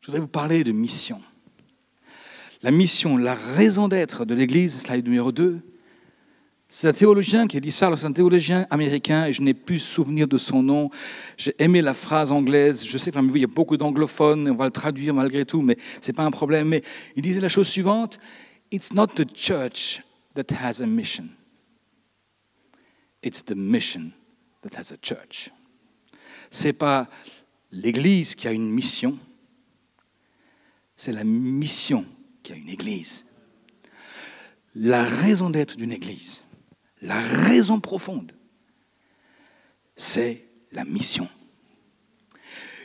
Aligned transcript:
je 0.00 0.06
voudrais 0.06 0.20
vous 0.20 0.28
parler 0.28 0.64
de 0.64 0.72
mission. 0.72 1.20
La 2.62 2.70
mission, 2.70 3.16
la 3.16 3.34
raison 3.34 3.88
d'être 3.88 4.24
de 4.24 4.34
l'Église, 4.34 4.82
slide 4.82 5.04
numéro 5.06 5.32
2, 5.32 5.60
c'est 6.72 6.86
un 6.86 6.92
théologien 6.92 7.48
qui 7.48 7.56
a 7.56 7.60
dit 7.60 7.72
ça, 7.72 7.90
c'est 7.96 8.06
un 8.06 8.12
théologien 8.12 8.66
américain, 8.70 9.26
et 9.26 9.32
je 9.32 9.42
n'ai 9.42 9.54
plus 9.54 9.80
souvenir 9.80 10.28
de 10.28 10.38
son 10.38 10.62
nom. 10.62 10.90
J'ai 11.36 11.54
aimé 11.58 11.82
la 11.82 11.94
phrase 11.94 12.30
anglaise, 12.30 12.86
je 12.86 12.96
sais 12.96 13.10
que 13.10 13.18
il 13.18 13.40
y 13.40 13.44
a 13.44 13.48
beaucoup 13.48 13.76
d'anglophones, 13.76 14.48
on 14.48 14.54
va 14.54 14.66
le 14.66 14.70
traduire 14.70 15.12
malgré 15.12 15.44
tout, 15.44 15.62
mais 15.62 15.76
ce 16.00 16.08
n'est 16.08 16.14
pas 16.14 16.24
un 16.24 16.30
problème. 16.30 16.68
Mais 16.68 16.82
il 17.16 17.22
disait 17.22 17.40
la 17.40 17.48
chose 17.48 17.68
suivante, 17.68 18.20
It's 18.70 18.92
not 18.92 19.08
the 19.08 19.26
church 19.34 20.00
that 20.34 20.54
has 20.54 20.80
a 20.80 20.86
mission. 20.86 21.30
It's 23.22 23.44
the 23.44 23.56
mission 23.56 24.12
that 24.62 24.78
has 24.78 24.92
a 24.92 24.96
church. 25.02 25.50
C'est 26.50 26.72
pas 26.72 27.08
l'Église 27.72 28.36
qui 28.36 28.46
a 28.46 28.52
une 28.52 28.70
mission, 28.70 29.18
c'est 31.00 31.12
la 31.12 31.24
mission 31.24 32.04
qui 32.42 32.52
a 32.52 32.56
une 32.56 32.68
Église. 32.68 33.24
La 34.74 35.02
raison 35.02 35.48
d'être 35.48 35.78
d'une 35.78 35.92
Église, 35.92 36.44
la 37.00 37.18
raison 37.18 37.80
profonde, 37.80 38.32
c'est 39.96 40.44
la 40.72 40.84
mission. 40.84 41.26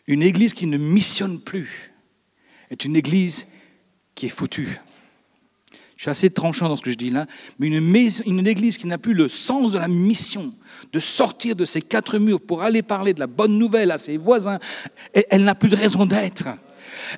Une 0.07 0.23
Église 0.23 0.53
qui 0.53 0.65
ne 0.65 0.77
missionne 0.77 1.41
plus 1.41 1.91
est 2.69 2.85
une 2.85 2.95
Église 2.95 3.47
qui 4.15 4.27
est 4.27 4.29
foutue. 4.29 4.79
Je 5.97 6.03
suis 6.03 6.09
assez 6.09 6.29
tranchant 6.29 6.69
dans 6.69 6.77
ce 6.77 6.83
que 6.83 6.91
je 6.91 6.97
dis 6.97 7.09
là, 7.09 7.27
mais 7.59 7.67
une, 7.67 7.95
une 8.25 8.47
église 8.47 8.77
qui 8.77 8.87
n'a 8.87 8.97
plus 8.97 9.13
le 9.13 9.27
sens 9.27 9.73
de 9.73 9.77
la 9.77 9.89
mission, 9.89 10.53
de 10.93 10.99
sortir 10.99 11.55
de 11.55 11.65
ses 11.65 11.81
quatre 11.81 12.17
murs 12.17 12.39
pour 12.39 12.61
aller 12.61 12.81
parler 12.81 13.13
de 13.13 13.19
la 13.19 13.27
bonne 13.27 13.57
nouvelle 13.57 13.91
à 13.91 13.97
ses 13.97 14.15
voisins, 14.15 14.59
elle, 15.13 15.43
n'a 15.43 15.55
plus 15.55 15.69
de 15.69 15.75
raison 15.75 16.05
d'être. 16.05 16.47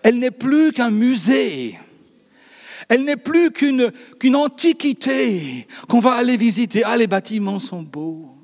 Elle 0.04 0.20
n'est 0.20 0.32
plus 0.32 0.72
qu'un 0.72 0.92
musée. 0.92 1.78
Elle 2.90 3.04
n'est 3.04 3.18
plus 3.18 3.52
qu'une 3.52 4.36
antiquité 4.36 5.68
qu'on 5.90 6.00
va 6.00 6.14
aller 6.14 6.38
visiter. 6.38 6.84
Ah, 6.84 6.98
les 6.98 7.08
bâtiments 7.08 7.60
sont 7.60 7.82
beaux. 7.82 8.38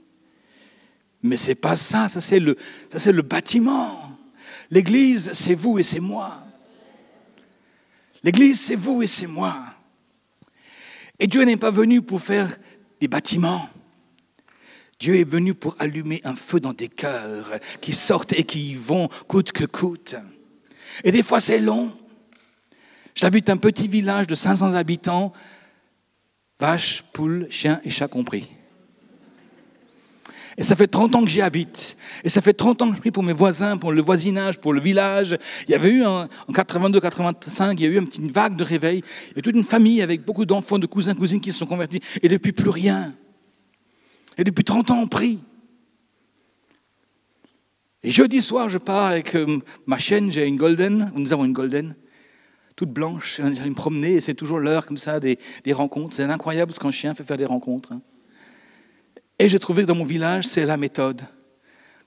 Mais 1.22 1.38
c'est 1.38 1.56
pas 1.56 1.78
ça, 1.78 2.10
ça 2.10 2.20
c'est 2.20 2.40
le, 2.40 2.58
ça 2.92 3.00
c'est 3.00 3.14
le 3.14 3.22
bâtiment. 3.22 4.18
L'église, 4.70 5.32
c'est 5.34 5.54
vous 5.54 5.80
et 5.80 5.84
c'est 5.84 6.02
moi. 6.02 6.46
L'église, 8.24 8.60
c'est 8.60 8.76
vous 8.76 9.02
et 9.04 9.08
c'est 9.08 9.28
moi. 9.28 9.56
Et 11.20 11.28
Dieu 11.28 11.44
n'est 11.44 11.58
pas 11.58 11.72
venu 11.72 12.02
pour 12.02 12.20
faire 12.20 12.50
des 13.00 13.08
bâtiments. 13.08 13.70
Dieu 15.00 15.16
est 15.16 15.30
venu 15.30 15.54
pour 15.54 15.76
allumer 15.80 16.22
un 16.24 16.36
feu 16.36 16.60
dans 16.60 16.74
des 16.74 16.90
cœurs 16.90 17.52
qui 17.82 17.94
sortent 17.94 18.34
et 18.34 18.44
qui 18.44 18.72
y 18.72 18.76
vont 18.76 19.08
coûte 19.28 19.52
que 19.52 19.66
coûte. 19.66 20.16
Et 21.04 21.12
des 21.12 21.24
fois 21.24 21.40
c'est 21.40 21.60
long. 21.60 21.92
J'habite 23.16 23.50
un 23.50 23.58
petit 23.58 23.88
village 23.88 24.28
de 24.28 24.36
500 24.36 24.74
habitants, 24.74 25.34
vaches, 26.60 27.04
poules, 27.14 27.48
chiens 27.50 27.80
et 27.84 27.90
chats 27.90 28.08
compris. 28.08 28.50
Et 30.58 30.64
ça 30.64 30.76
fait 30.76 30.88
30 30.88 31.16
ans 31.16 31.24
que 31.24 31.30
j'y 31.30 31.42
habite. 31.42 31.98
Et 32.24 32.30
ça 32.30 32.42
fait 32.42 32.54
30 32.54 32.82
ans 32.82 32.90
que 32.90 32.96
je 32.96 33.02
prie 33.02 33.12
pour 33.12 33.24
mes 33.24 33.34
voisins, 33.34 33.78
pour 33.78 33.92
le 33.92 34.02
voisinage, 34.02 34.60
pour 34.60 34.74
le 34.74 34.80
village. 34.80 35.38
Il 35.68 35.72
y 35.72 35.76
avait 35.76 35.90
eu 35.90 36.06
en 36.06 36.28
82-85, 36.52 37.74
il 37.74 37.82
y 37.82 37.86
a 37.86 37.88
eu 37.90 37.98
une 37.98 38.08
petite 38.08 38.32
vague 38.32 38.56
de 38.56 38.64
réveil. 38.64 39.04
Il 39.32 39.38
y 39.38 39.40
a 39.40 39.42
toute 39.42 39.56
une 39.56 39.64
famille 39.64 40.02
avec 40.02 40.24
beaucoup 40.24 40.46
d'enfants, 40.46 40.78
de 40.78 40.86
cousins, 40.86 41.16
cousines 41.16 41.42
qui 41.42 41.52
se 41.52 41.60
sont 41.60 41.66
convertis. 41.66 42.02
Et 42.22 42.30
depuis 42.30 42.52
plus 42.52 42.70
rien. 42.70 43.14
Et 44.38 44.44
depuis 44.44 44.64
30 44.64 44.92
ans, 44.92 45.00
on 45.00 45.08
prie. 45.08 45.40
Et 48.04 48.12
jeudi 48.12 48.42
soir, 48.42 48.68
je 48.68 48.78
pars 48.78 49.06
avec 49.06 49.34
euh, 49.36 49.60
ma 49.86 49.98
chaîne, 49.98 50.32
j'ai 50.32 50.46
une 50.46 50.58
golden, 50.58 51.12
nous 51.16 51.32
avons 51.32 51.46
une 51.46 51.54
golden, 51.54 51.96
toute 52.76 52.90
blanche, 52.90 53.40
j'ai 53.42 53.70
me 53.70 53.76
promener 53.76 54.16
et 54.16 54.22
c'est 54.22 54.34
toujours 54.34 54.60
l'heure 54.60 54.86
comme 54.86 54.98
ça 54.98 55.20
des, 55.20 55.38
rencontres. 55.72 56.16
C'est 56.16 56.24
incroyable 56.24 56.74
ce 56.74 56.80
qu'un 56.80 56.92
chien 56.92 57.14
fait 57.14 57.24
faire 57.24 57.38
des 57.38 57.46
rencontres. 57.46 57.94
Hein. 57.94 58.02
Et 59.40 59.48
j'ai 59.48 59.60
trouvé 59.60 59.84
que 59.84 59.88
dans 59.88 59.96
mon 59.96 60.06
village, 60.06 60.46
c'est 60.46 60.66
la 60.66 60.76
méthode 60.76 61.22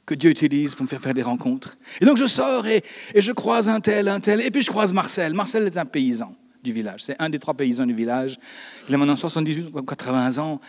que 0.04 0.14
Dieu 0.14 0.30
utilise 0.30 0.74
pour 0.74 0.84
me 0.84 0.88
faire 0.88 1.00
faire 1.00 1.14
des 1.14 1.22
rencontres. 1.22 1.78
Et 2.00 2.04
donc 2.04 2.16
je 2.16 2.26
sors 2.26 2.66
et, 2.66 2.82
je 3.14 3.32
croise 3.32 3.68
un 3.68 3.80
tel, 3.80 4.08
un 4.08 4.20
tel, 4.20 4.40
et 4.40 4.50
puis 4.50 4.62
je 4.62 4.70
croise 4.70 4.92
Marcel. 4.92 5.32
Marcel 5.34 5.66
est 5.66 5.76
un 5.76 5.86
paysan 5.86 6.36
du 6.62 6.72
village, 6.72 7.04
c'est 7.04 7.16
un 7.18 7.30
des 7.30 7.38
trois 7.38 7.54
paysans 7.54 7.86
du 7.86 7.94
village. 7.94 8.38
Il 8.88 8.94
a 8.94 8.98
maintenant 8.98 9.16
78 9.16 9.68
ou 9.72 9.82
80 9.82 10.38
ans. 10.38 10.60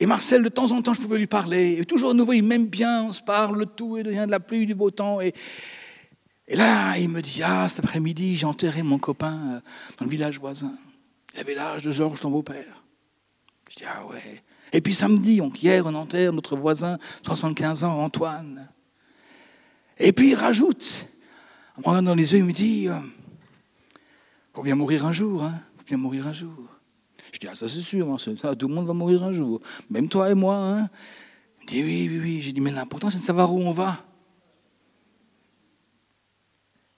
Et 0.00 0.06
Marcel, 0.06 0.42
de 0.42 0.48
temps 0.48 0.72
en 0.72 0.82
temps, 0.82 0.94
je 0.94 1.00
pouvais 1.00 1.18
lui 1.18 1.26
parler. 1.26 1.78
Et 1.80 1.84
toujours 1.84 2.10
à 2.10 2.14
nouveau, 2.14 2.32
il 2.32 2.42
m'aime 2.42 2.66
bien, 2.66 3.04
on 3.04 3.12
se 3.12 3.22
parle, 3.22 3.58
le 3.58 3.66
tout, 3.66 3.96
et 3.96 4.02
de 4.02 4.10
la 4.10 4.40
pluie, 4.40 4.66
du 4.66 4.74
beau 4.74 4.90
temps. 4.90 5.20
Et, 5.20 5.32
là, 6.48 6.96
il 6.98 7.08
me 7.08 7.22
dit, 7.22 7.42
ah, 7.42 7.68
cet 7.68 7.84
après-midi, 7.84 8.36
j'ai 8.36 8.46
enterré 8.46 8.82
mon 8.82 8.98
copain 8.98 9.38
euh, 9.48 9.60
dans 9.98 10.04
le 10.04 10.10
village 10.10 10.38
voisin. 10.38 10.72
Il 11.34 11.40
avait 11.40 11.54
l'âge 11.54 11.84
de 11.84 11.90
Georges, 11.90 12.20
ton 12.20 12.30
beau-père. 12.30 12.84
Je 13.70 13.76
dis, 13.76 13.84
ah 13.86 14.04
ouais. 14.06 14.42
Et 14.72 14.80
puis 14.80 14.92
samedi, 14.92 15.40
on, 15.40 15.50
hier, 15.50 15.86
on 15.86 15.94
enterre 15.94 16.32
notre 16.32 16.56
voisin, 16.56 16.98
75 17.22 17.84
ans, 17.84 18.02
Antoine. 18.02 18.68
Et 19.98 20.12
puis 20.12 20.30
il 20.30 20.34
rajoute, 20.34 21.06
en 21.76 21.80
me 21.80 21.86
regardant 21.86 22.10
dans 22.10 22.14
les 22.16 22.32
yeux, 22.32 22.38
il 22.38 22.44
me 22.44 22.52
dit, 22.52 22.88
euh, 22.88 22.98
faut 24.52 24.62
bien 24.62 24.74
mourir 24.74 25.06
un 25.06 25.12
jour, 25.12 25.44
hein, 25.44 25.60
faut 25.78 25.84
bien 25.84 25.96
mourir 25.96 26.26
un 26.26 26.32
jour. 26.32 26.73
Je 27.34 27.40
dis, 27.40 27.48
ah, 27.48 27.56
ça 27.56 27.68
c'est 27.68 27.80
sûr, 27.80 28.08
hein, 28.08 28.54
tout 28.54 28.68
le 28.68 28.74
monde 28.74 28.86
va 28.86 28.92
mourir 28.92 29.24
un 29.24 29.32
jour, 29.32 29.60
même 29.90 30.08
toi 30.08 30.30
et 30.30 30.34
moi. 30.34 30.54
Hein. 30.56 30.88
Il 31.62 31.66
dit, 31.66 31.82
oui, 31.82 32.08
oui, 32.08 32.20
oui. 32.20 32.40
J'ai 32.40 32.52
dit, 32.52 32.60
mais 32.60 32.70
l'important 32.70 33.10
c'est 33.10 33.18
de 33.18 33.24
savoir 33.24 33.52
où 33.52 33.58
on 33.58 33.72
va. 33.72 34.06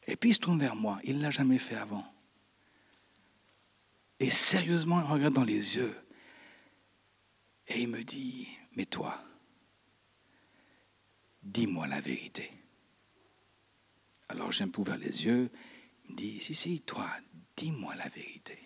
Et 0.06 0.14
puis 0.14 0.30
il 0.30 0.34
se 0.34 0.38
tourne 0.38 0.58
vers 0.58 0.76
moi, 0.76 0.98
il 1.04 1.16
ne 1.16 1.22
l'a 1.22 1.30
jamais 1.30 1.56
fait 1.56 1.74
avant. 1.74 2.04
Et 4.20 4.28
sérieusement, 4.28 5.00
il 5.00 5.10
regarde 5.10 5.32
dans 5.32 5.44
les 5.44 5.76
yeux. 5.76 5.96
Et 7.68 7.80
il 7.80 7.88
me 7.88 8.04
dit, 8.04 8.46
mais 8.76 8.84
toi, 8.84 9.18
dis-moi 11.42 11.86
la 11.86 12.02
vérité. 12.02 12.50
Alors 14.28 14.52
j'ai 14.52 14.64
un 14.64 14.68
peu 14.68 14.82
ouvert 14.82 14.98
les 14.98 15.24
yeux, 15.24 15.50
il 16.04 16.12
me 16.12 16.16
dit, 16.18 16.40
si, 16.40 16.54
si, 16.54 16.82
toi, 16.82 17.08
dis-moi 17.56 17.94
la 17.94 18.08
vérité 18.08 18.58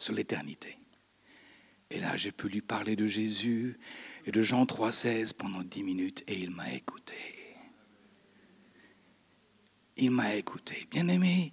sur 0.00 0.14
l'éternité. 0.14 0.78
Et 1.90 2.00
là, 2.00 2.16
j'ai 2.16 2.32
pu 2.32 2.48
lui 2.48 2.62
parler 2.62 2.96
de 2.96 3.06
Jésus 3.06 3.78
et 4.24 4.32
de 4.32 4.40
Jean 4.40 4.64
3,16 4.64 5.34
pendant 5.34 5.60
dix 5.60 5.82
minutes 5.82 6.24
et 6.26 6.38
il 6.38 6.50
m'a 6.50 6.72
écouté. 6.72 7.16
Il 9.98 10.12
m'a 10.12 10.34
écouté. 10.36 10.86
Bien 10.90 11.06
aimé, 11.08 11.52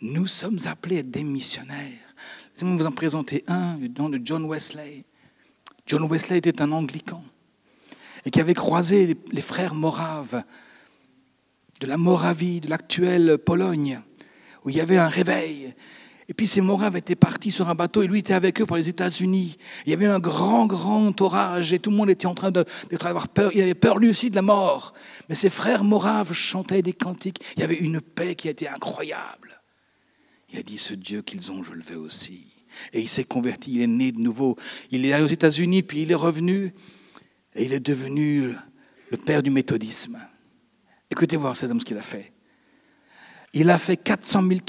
nous 0.00 0.26
sommes 0.26 0.58
appelés 0.64 0.96
à 0.96 1.00
être 1.00 1.10
des 1.10 1.24
missionnaires. 1.24 2.14
Laissez-moi 2.54 2.76
vous 2.76 2.86
en 2.86 2.92
présenter 2.92 3.44
un, 3.48 3.76
le 3.76 3.88
nom 3.88 4.08
de 4.08 4.18
John 4.24 4.46
Wesley. 4.46 5.04
John 5.86 6.10
Wesley 6.10 6.38
était 6.38 6.62
un 6.62 6.72
anglican 6.72 7.22
et 8.24 8.30
qui 8.30 8.40
avait 8.40 8.54
croisé 8.54 9.14
les 9.30 9.42
frères 9.42 9.74
moraves 9.74 10.42
de 11.80 11.86
la 11.86 11.98
Moravie, 11.98 12.62
de 12.62 12.70
l'actuelle 12.70 13.36
Pologne, 13.36 14.00
où 14.64 14.70
il 14.70 14.76
y 14.76 14.80
avait 14.80 14.96
un 14.96 15.08
réveil. 15.08 15.74
Et 16.28 16.34
puis 16.34 16.46
ces 16.46 16.60
Moraves 16.60 16.96
étaient 16.96 17.14
partis 17.14 17.50
sur 17.50 17.68
un 17.68 17.74
bateau 17.74 18.02
et 18.02 18.06
lui 18.06 18.20
était 18.20 18.32
avec 18.32 18.60
eux 18.60 18.66
pour 18.66 18.76
les 18.76 18.88
États-Unis. 18.88 19.58
Il 19.84 19.90
y 19.90 19.92
avait 19.92 20.06
un 20.06 20.18
grand, 20.18 20.66
grand 20.66 21.20
orage 21.20 21.72
et 21.72 21.78
tout 21.78 21.90
le 21.90 21.96
monde 21.96 22.10
était 22.10 22.26
en 22.26 22.34
train 22.34 22.50
d'être 22.50 23.06
avoir 23.06 23.28
peur. 23.28 23.50
Il 23.54 23.60
avait 23.60 23.74
peur 23.74 23.98
lui 23.98 24.08
aussi 24.08 24.30
de 24.30 24.36
la 24.36 24.42
mort. 24.42 24.94
Mais 25.28 25.34
ses 25.34 25.50
frères 25.50 25.84
Moraves 25.84 26.32
chantaient 26.32 26.82
des 26.82 26.94
cantiques. 26.94 27.40
Il 27.56 27.60
y 27.60 27.64
avait 27.64 27.76
une 27.76 28.00
paix 28.00 28.34
qui 28.34 28.48
était 28.48 28.68
incroyable. 28.68 29.60
Il 30.50 30.58
a 30.58 30.62
dit, 30.62 30.78
ce 30.78 30.94
Dieu 30.94 31.22
qu'ils 31.22 31.50
ont, 31.50 31.62
je 31.64 31.72
le 31.72 31.82
veux 31.82 31.98
aussi. 31.98 32.46
Et 32.92 33.00
il 33.00 33.08
s'est 33.08 33.24
converti, 33.24 33.72
il 33.72 33.82
est 33.82 33.86
né 33.86 34.12
de 34.12 34.20
nouveau. 34.20 34.56
Il 34.90 35.04
est 35.04 35.12
allé 35.12 35.24
aux 35.24 35.28
États-Unis, 35.28 35.82
puis 35.82 36.02
il 36.02 36.12
est 36.12 36.16
revenu, 36.16 36.72
et 37.54 37.64
il 37.64 37.72
est 37.72 37.80
devenu 37.80 38.54
le 39.10 39.16
père 39.16 39.42
du 39.42 39.50
méthodisme. 39.50 40.18
Écoutez 41.10 41.36
voir 41.36 41.56
cet 41.56 41.70
homme 41.70 41.80
ce 41.80 41.84
qu'il 41.84 41.98
a 41.98 42.02
fait. 42.02 42.33
Il 43.54 43.70
a 43.70 43.78
fait 43.78 43.96
400 43.96 44.42
000 44.48 44.60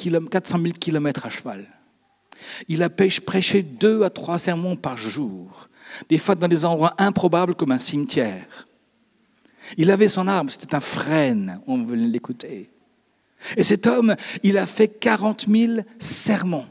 kilomètres 0.80 1.26
à 1.26 1.30
cheval. 1.30 1.66
Il 2.68 2.84
a 2.84 2.90
prêché 2.90 3.64
deux 3.64 4.04
à 4.04 4.10
trois 4.10 4.40
sermons 4.40 4.76
par 4.76 4.96
jour, 4.96 5.70
des 6.10 6.18
fois 6.18 6.36
dans 6.36 6.48
des 6.48 6.64
endroits 6.66 6.94
improbables 6.98 7.56
comme 7.56 7.72
un 7.72 7.80
cimetière. 7.80 8.68
Il 9.78 9.90
avait 9.90 10.08
son 10.08 10.28
arbre, 10.28 10.52
c'était 10.52 10.76
un 10.76 10.80
frêne, 10.80 11.60
on 11.66 11.82
venait 11.82 12.08
l'écouter. 12.08 12.70
Et 13.58 13.64
cet 13.64 13.88
homme, 13.88 14.16
il 14.44 14.58
a 14.58 14.66
fait 14.66 14.88
40 14.88 15.48
000 15.50 15.82
sermons. 15.98 16.66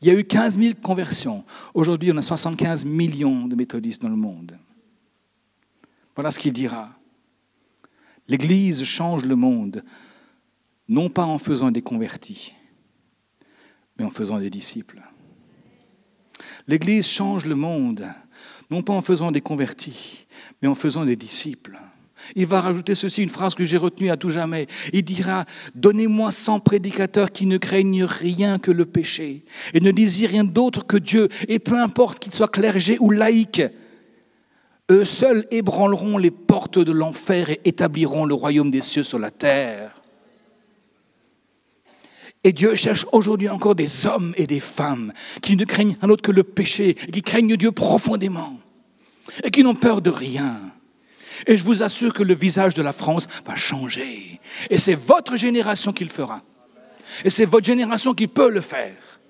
Il 0.00 0.08
y 0.08 0.10
a 0.10 0.14
eu 0.14 0.24
15 0.24 0.58
000 0.58 0.74
conversions. 0.82 1.44
Aujourd'hui, 1.74 2.10
on 2.12 2.16
a 2.16 2.22
75 2.22 2.84
millions 2.84 3.46
de 3.46 3.54
méthodistes 3.54 4.02
dans 4.02 4.08
le 4.08 4.16
monde. 4.16 4.58
Voilà 6.16 6.32
ce 6.32 6.40
qu'il 6.40 6.52
dira. 6.52 6.90
L'Église 8.26 8.82
change 8.84 9.24
le 9.24 9.36
monde, 9.36 9.84
non 10.92 11.08
pas 11.08 11.24
en 11.24 11.38
faisant 11.38 11.70
des 11.70 11.80
convertis, 11.80 12.52
mais 13.98 14.04
en 14.04 14.10
faisant 14.10 14.38
des 14.38 14.50
disciples. 14.50 15.00
L'Église 16.68 17.08
change 17.08 17.46
le 17.46 17.54
monde, 17.54 18.04
non 18.70 18.82
pas 18.82 18.92
en 18.92 19.00
faisant 19.00 19.32
des 19.32 19.40
convertis, 19.40 20.26
mais 20.60 20.68
en 20.68 20.74
faisant 20.74 21.06
des 21.06 21.16
disciples. 21.16 21.78
Il 22.36 22.44
va 22.44 22.60
rajouter 22.60 22.94
ceci, 22.94 23.22
une 23.22 23.30
phrase 23.30 23.54
que 23.54 23.64
j'ai 23.64 23.78
retenue 23.78 24.10
à 24.10 24.18
tout 24.18 24.28
jamais. 24.28 24.66
Il 24.92 25.02
dira, 25.02 25.46
donnez-moi 25.74 26.30
cent 26.30 26.60
prédicateurs 26.60 27.32
qui 27.32 27.46
ne 27.46 27.56
craignent 27.56 28.04
rien 28.04 28.58
que 28.58 28.70
le 28.70 28.84
péché 28.84 29.46
et 29.72 29.80
ne 29.80 29.92
désirent 29.92 30.30
rien 30.30 30.44
d'autre 30.44 30.86
que 30.86 30.98
Dieu, 30.98 31.30
et 31.48 31.58
peu 31.58 31.80
importe 31.80 32.18
qu'ils 32.18 32.34
soient 32.34 32.48
clergés 32.48 32.98
ou 33.00 33.10
laïcs. 33.10 33.62
Eux 34.90 35.06
seuls 35.06 35.46
ébranleront 35.50 36.18
les 36.18 36.30
portes 36.30 36.78
de 36.78 36.92
l'enfer 36.92 37.48
et 37.48 37.62
établiront 37.64 38.26
le 38.26 38.34
royaume 38.34 38.70
des 38.70 38.82
cieux 38.82 39.04
sur 39.04 39.18
la 39.18 39.30
terre. 39.30 40.01
Et 42.44 42.52
Dieu 42.52 42.74
cherche 42.74 43.06
aujourd'hui 43.12 43.48
encore 43.48 43.74
des 43.74 44.06
hommes 44.06 44.34
et 44.36 44.46
des 44.46 44.60
femmes 44.60 45.12
qui 45.42 45.56
ne 45.56 45.64
craignent 45.64 45.96
rien 46.00 46.08
d'autre 46.08 46.22
que 46.22 46.32
le 46.32 46.42
péché, 46.42 46.94
qui 46.94 47.22
craignent 47.22 47.56
Dieu 47.56 47.70
profondément 47.70 48.58
et 49.44 49.50
qui 49.50 49.62
n'ont 49.62 49.76
peur 49.76 50.02
de 50.02 50.10
rien. 50.10 50.58
Et 51.46 51.56
je 51.56 51.64
vous 51.64 51.82
assure 51.82 52.12
que 52.12 52.22
le 52.22 52.34
visage 52.34 52.74
de 52.74 52.82
la 52.82 52.92
France 52.92 53.28
va 53.44 53.54
changer. 53.54 54.40
Et 54.70 54.78
c'est 54.78 54.94
votre 54.94 55.36
génération 55.36 55.92
qui 55.92 56.04
le 56.04 56.10
fera. 56.10 56.42
Et 57.24 57.30
c'est 57.30 57.44
votre 57.44 57.66
génération 57.66 58.14
qui 58.14 58.26
peut 58.26 58.50
le 58.50 58.60
faire. 58.60 59.20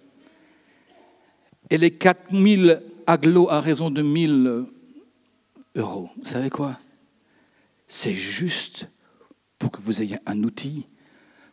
Et 1.70 1.78
les 1.78 1.90
4000 1.90 2.82
aglos 3.06 3.48
à 3.50 3.60
raison 3.60 3.90
de 3.90 4.02
1000 4.02 4.64
euros, 5.76 6.10
vous 6.16 6.24
savez 6.24 6.50
quoi? 6.50 6.78
C'est 7.86 8.14
juste 8.14 8.88
pour 9.58 9.70
que 9.70 9.80
vous 9.80 10.02
ayez 10.02 10.18
un 10.26 10.42
outil 10.42 10.86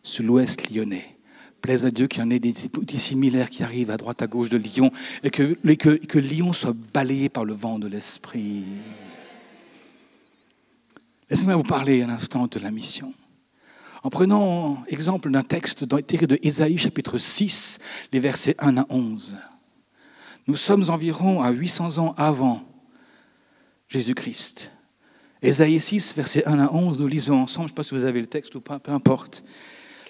sur 0.04 0.24
l'ouest 0.24 0.70
lyonnais. 0.72 1.19
Plaise 1.62 1.86
à 1.86 1.92
Dieu 1.92 2.08
qu'il 2.08 2.22
y 2.22 2.26
en 2.26 2.30
ait 2.30 2.40
des 2.40 2.54
outils 2.78 3.00
similaires 3.00 3.50
qui 3.50 3.64
arrivent 3.64 3.92
à 3.92 3.98
droite, 3.98 4.22
à 4.22 4.28
gauche 4.28 4.50
de 4.50 4.58
Lyon, 4.58 4.92
et 5.24 5.30
que, 5.30 5.54
que, 5.76 5.96
que 5.96 6.20
Lyon 6.20 6.54
soit 6.54 6.76
balayé 6.94 7.30
par 7.30 7.46
le 7.46 7.54
vent 7.54 7.80
de 7.80 7.88
l'Esprit. 7.88 8.64
Laissez-moi 11.30 11.56
vous 11.56 11.64
parler 11.64 12.02
un 12.02 12.10
instant 12.10 12.48
de 12.48 12.60
la 12.60 12.72
mission. 12.72 13.14
En 14.02 14.10
prenant 14.10 14.84
exemple 14.88 15.30
d'un 15.30 15.44
texte 15.44 15.86
tiré 16.08 16.26
de 16.26 16.40
Ésaïe 16.42 16.78
chapitre 16.78 17.18
6, 17.18 17.80
les 18.14 18.20
versets 18.20 18.56
1 18.60 18.78
à 18.78 18.86
11. 18.90 19.38
Nous 20.48 20.56
sommes 20.56 20.90
environ 20.90 21.44
à 21.44 21.52
800 21.52 21.98
ans 22.00 22.16
avant 22.18 22.64
Jésus-Christ. 23.90 24.72
Ésaïe 25.42 25.80
6, 25.80 26.16
versets 26.16 26.46
1 26.46 26.60
à 26.60 26.72
11, 26.72 27.00
nous 27.00 27.08
lisons 27.08 27.42
ensemble, 27.42 27.68
je 27.68 27.74
ne 27.74 27.76
sais 27.76 27.76
pas 27.76 27.84
si 27.84 27.96
vous 27.96 28.06
avez 28.06 28.22
le 28.22 28.28
texte 28.28 28.56
ou 28.56 28.62
pas, 28.62 28.80
peu 28.80 28.92
importe. 28.92 29.44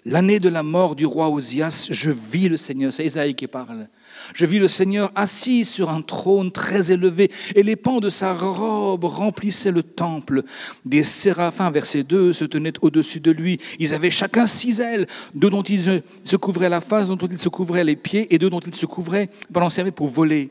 L'année 0.05 0.39
de 0.39 0.49
la 0.49 0.63
mort 0.63 0.95
du 0.95 1.05
roi 1.05 1.29
Osias, 1.29 1.87
je 1.91 2.09
vis 2.11 2.47
le 2.47 2.57
Seigneur, 2.57 2.93
c'est 2.93 3.05
Ésaïe 3.05 3.35
qui 3.35 3.47
parle. 3.47 3.87
Je 4.33 4.45
vis 4.45 4.59
le 4.59 4.67
Seigneur 4.67 5.11
assis 5.15 5.65
sur 5.65 5.89
un 5.89 6.01
trône 6.01 6.51
très 6.51 6.91
élevé, 6.91 7.29
et 7.55 7.63
les 7.63 7.75
pans 7.75 7.99
de 7.99 8.09
sa 8.09 8.33
robe 8.33 9.03
remplissaient 9.03 9.71
le 9.71 9.83
temple. 9.83 10.43
Des 10.85 11.03
séraphins, 11.03 11.69
verset 11.69 12.03
2, 12.03 12.31
se 12.31 12.45
tenaient 12.45 12.73
au-dessus 12.81 13.19
de 13.19 13.31
lui. 13.31 13.59
Ils 13.77 13.93
avaient 13.93 14.11
chacun 14.11 14.47
six 14.47 14.79
ailes, 14.79 15.07
deux 15.35 15.49
dont 15.49 15.63
ils 15.63 16.01
se 16.23 16.35
couvraient 16.37 16.69
la 16.69 16.81
face, 16.81 17.09
dont 17.09 17.17
ils 17.17 17.39
se 17.39 17.49
couvraient 17.49 17.83
les 17.83 17.97
pieds, 17.97 18.33
et 18.33 18.37
deux 18.37 18.49
dont 18.49 18.59
ils 18.59 18.75
se 18.75 18.85
couvraient, 18.85 19.29
pendant 19.53 19.69
pour 19.95 20.07
voler. 20.07 20.49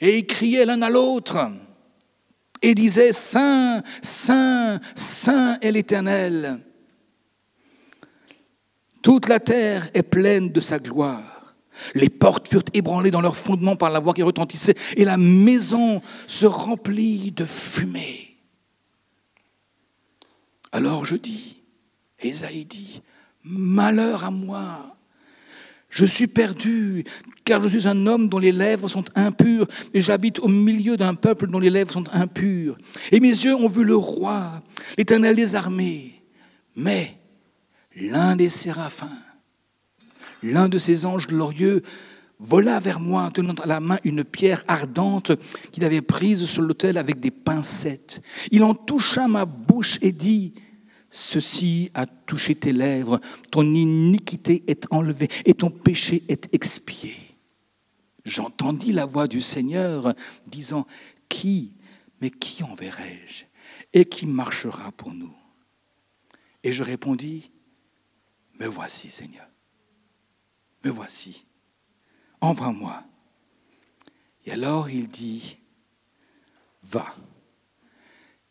Et 0.00 0.18
ils 0.18 0.26
criaient 0.26 0.66
l'un 0.66 0.82
à 0.82 0.90
l'autre, 0.90 1.38
et 2.62 2.74
disaient, 2.74 3.12
Saint, 3.12 3.82
Saint, 4.02 4.80
Saint 4.96 5.58
est 5.60 5.70
l'Éternel. 5.70 6.58
Toute 9.08 9.30
la 9.30 9.40
terre 9.40 9.88
est 9.94 10.02
pleine 10.02 10.50
de 10.50 10.60
sa 10.60 10.78
gloire. 10.78 11.54
Les 11.94 12.10
portes 12.10 12.46
furent 12.46 12.62
ébranlées 12.74 13.10
dans 13.10 13.22
leur 13.22 13.38
fondement 13.38 13.74
par 13.74 13.88
la 13.90 14.00
voix 14.00 14.12
qui 14.12 14.22
retentissait, 14.22 14.74
et 14.98 15.06
la 15.06 15.16
maison 15.16 16.02
se 16.26 16.44
remplit 16.44 17.30
de 17.30 17.46
fumée. 17.46 18.36
Alors 20.72 21.06
je 21.06 21.16
dis, 21.16 21.56
Esaïe 22.20 22.66
dit, 22.66 23.00
Malheur 23.44 24.24
à 24.24 24.30
moi, 24.30 24.94
je 25.88 26.04
suis 26.04 26.26
perdu, 26.26 27.04
car 27.46 27.62
je 27.62 27.68
suis 27.68 27.88
un 27.88 28.06
homme 28.06 28.28
dont 28.28 28.38
les 28.38 28.52
lèvres 28.52 28.88
sont 28.88 29.04
impures, 29.14 29.68
et 29.94 30.02
j'habite 30.02 30.38
au 30.40 30.48
milieu 30.48 30.98
d'un 30.98 31.14
peuple 31.14 31.46
dont 31.46 31.60
les 31.60 31.70
lèvres 31.70 31.92
sont 31.92 32.04
impures. 32.12 32.76
Et 33.10 33.20
mes 33.20 33.28
yeux 33.28 33.54
ont 33.54 33.68
vu 33.68 33.84
le 33.84 33.96
roi, 33.96 34.62
l'éternel 34.98 35.34
des 35.34 35.54
armées. 35.54 36.22
Mais 36.76 37.18
l'un 38.00 38.36
des 38.36 38.50
séraphins, 38.50 39.18
l'un 40.42 40.68
de 40.68 40.78
ces 40.78 41.06
anges 41.06 41.26
glorieux 41.26 41.82
vola 42.38 42.78
vers 42.78 43.00
moi, 43.00 43.30
tenant 43.32 43.54
à 43.54 43.66
la 43.66 43.80
main 43.80 43.98
une 44.04 44.24
pierre 44.24 44.62
ardente 44.68 45.32
qu'il 45.72 45.84
avait 45.84 46.02
prise 46.02 46.44
sur 46.44 46.62
l'autel 46.62 46.96
avec 46.96 47.20
des 47.20 47.30
pincettes. 47.30 48.22
Il 48.50 48.62
en 48.62 48.74
toucha 48.74 49.26
ma 49.26 49.44
bouche 49.44 49.98
et 50.02 50.12
dit, 50.12 50.54
Ceci 51.10 51.90
a 51.94 52.06
touché 52.06 52.54
tes 52.54 52.72
lèvres, 52.72 53.18
ton 53.50 53.64
iniquité 53.64 54.62
est 54.66 54.86
enlevée 54.90 55.28
et 55.46 55.54
ton 55.54 55.70
péché 55.70 56.22
est 56.28 56.54
expié. 56.54 57.14
J'entendis 58.24 58.92
la 58.92 59.06
voix 59.06 59.26
du 59.26 59.40
Seigneur 59.40 60.14
disant, 60.46 60.86
Qui, 61.28 61.72
mais 62.20 62.30
qui 62.30 62.62
enverrai-je 62.62 63.44
Et 63.94 64.04
qui 64.04 64.26
marchera 64.26 64.92
pour 64.92 65.14
nous? 65.14 65.34
Et 66.62 66.72
je 66.72 66.84
répondis, 66.84 67.50
Me 68.58 68.66
voici, 68.66 69.10
Seigneur 69.10 69.48
me 70.84 70.90
voici, 70.90 71.46
envoie-moi. 72.40 73.02
Et 74.44 74.52
alors 74.52 74.88
il 74.88 75.08
dit, 75.08 75.58
va 76.82 77.14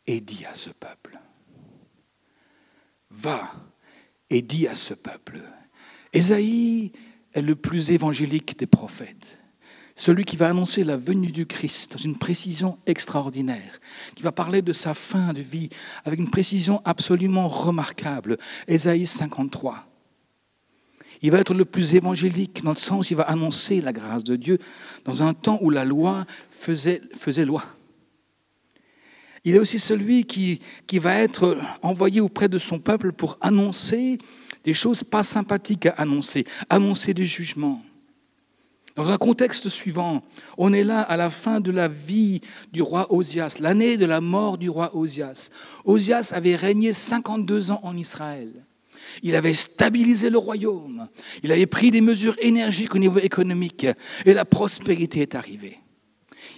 et 0.06 0.22
dis 0.22 0.46
à 0.46 0.54
ce 0.54 0.70
peuple, 0.70 1.20
va 3.10 3.52
et 4.30 4.42
dis 4.42 4.68
à 4.68 4.76
ce 4.76 4.94
peuple. 4.94 5.42
Ésaïe 6.14 6.92
est 7.34 7.42
le 7.42 7.56
plus 7.56 7.92
évangélique 7.92 8.58
des 8.60 8.68
prophètes, 8.68 9.40
celui 9.96 10.26
qui 10.26 10.38
va 10.38 10.50
annoncer 10.50 10.84
la 10.84 10.98
venue 10.98 11.32
du 11.32 11.46
Christ 11.46 11.94
dans 11.94 11.98
une 11.98 12.18
précision 12.18 12.78
extraordinaire, 12.86 13.80
qui 14.16 14.24
va 14.24 14.32
parler 14.32 14.62
de 14.62 14.74
sa 14.74 14.94
fin 14.94 15.34
de 15.34 15.42
vie 15.42 15.70
avec 16.06 16.20
une 16.20 16.30
précision 16.30 16.82
absolument 16.86 17.48
remarquable. 17.48 18.38
Ésaïe 18.68 19.08
53. 19.08 19.97
Il 21.22 21.32
va 21.32 21.40
être 21.40 21.54
le 21.54 21.66
plus 21.66 21.96
évangélique 21.96 22.64
dans 22.64 22.72
le 22.72 22.78
sens 22.78 23.10
où 23.10 23.14
il 23.14 23.18
va 23.18 23.24
annoncer 23.24 23.82
la 23.82 23.92
grâce 23.92 24.24
de 24.24 24.36
Dieu 24.36 24.60
dans 25.06 25.24
un 25.24 25.34
temps 25.34 25.58
où 25.62 25.70
la 25.70 25.86
loi 25.86 26.26
faisait, 26.50 27.02
loi. 27.46 27.64
Il 29.44 29.56
est 29.56 29.60
aussi 29.60 29.80
celui 29.80 30.26
qui, 30.26 30.60
qui 30.86 31.00
va 31.00 31.16
être 31.16 31.58
envoyé 31.82 32.22
auprès 32.22 32.50
de 32.50 32.60
son 32.60 32.80
peuple 32.80 33.14
pour 33.14 33.38
annoncer 33.42 34.18
des 34.64 34.74
choses 34.74 35.04
pas 35.04 35.24
sympathiques 35.24 35.86
à 35.86 35.92
annoncer, 35.92 36.46
annoncer 36.70 37.14
des 37.14 37.26
jugements. 37.26 37.82
Dans 38.98 39.12
un 39.12 39.18
contexte 39.18 39.70
suivant, 39.70 40.24
on 40.58 40.74
est 40.74 40.84
là 40.84 41.02
à 41.02 41.18
la 41.18 41.30
fin 41.30 41.60
de 41.60 41.72
la 41.72 41.88
vie 41.88 42.42
du 42.74 42.82
roi 42.82 43.14
Osias, 43.14 43.58
l'année 43.60 43.96
de 43.96 44.08
la 44.08 44.22
mort 44.22 44.58
du 44.58 44.72
roi 44.72 44.96
Osias. 44.96 45.52
Osias 45.86 46.32
avait 46.34 46.56
régné 46.56 46.94
52 46.94 47.70
ans 47.70 47.80
en 47.84 47.96
Israël. 47.96 48.52
Il 49.24 49.36
avait 49.36 49.54
stabilisé 49.54 50.30
le 50.30 50.38
royaume. 50.38 51.08
Il 51.44 51.52
avait 51.52 51.66
pris 51.66 51.92
des 51.92 52.02
mesures 52.02 52.36
énergiques 52.40 52.96
au 52.96 53.00
niveau 53.00 53.20
économique. 53.20 53.88
Et 54.26 54.34
la 54.34 54.46
prospérité 54.46 55.22
est 55.22 55.36
arrivée. 55.36 55.78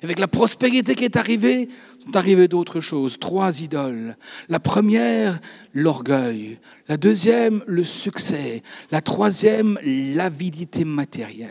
avec 0.01 0.19
la 0.19 0.27
prospérité 0.27 0.95
qui 0.95 1.03
est 1.03 1.17
arrivée, 1.17 1.67
sont 2.03 2.15
arrivées 2.15 2.47
d'autres 2.47 2.79
choses. 2.79 3.19
Trois 3.19 3.61
idoles. 3.61 4.15
La 4.47 4.59
première, 4.59 5.39
l'orgueil. 5.73 6.59
La 6.87 6.97
deuxième, 6.97 7.63
le 7.67 7.83
succès. 7.83 8.63
La 8.91 9.01
troisième, 9.01 9.77
l'avidité 9.83 10.85
matérielle. 10.85 11.49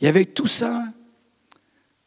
Et 0.00 0.08
avec 0.08 0.34
tout 0.34 0.46
ça, 0.46 0.84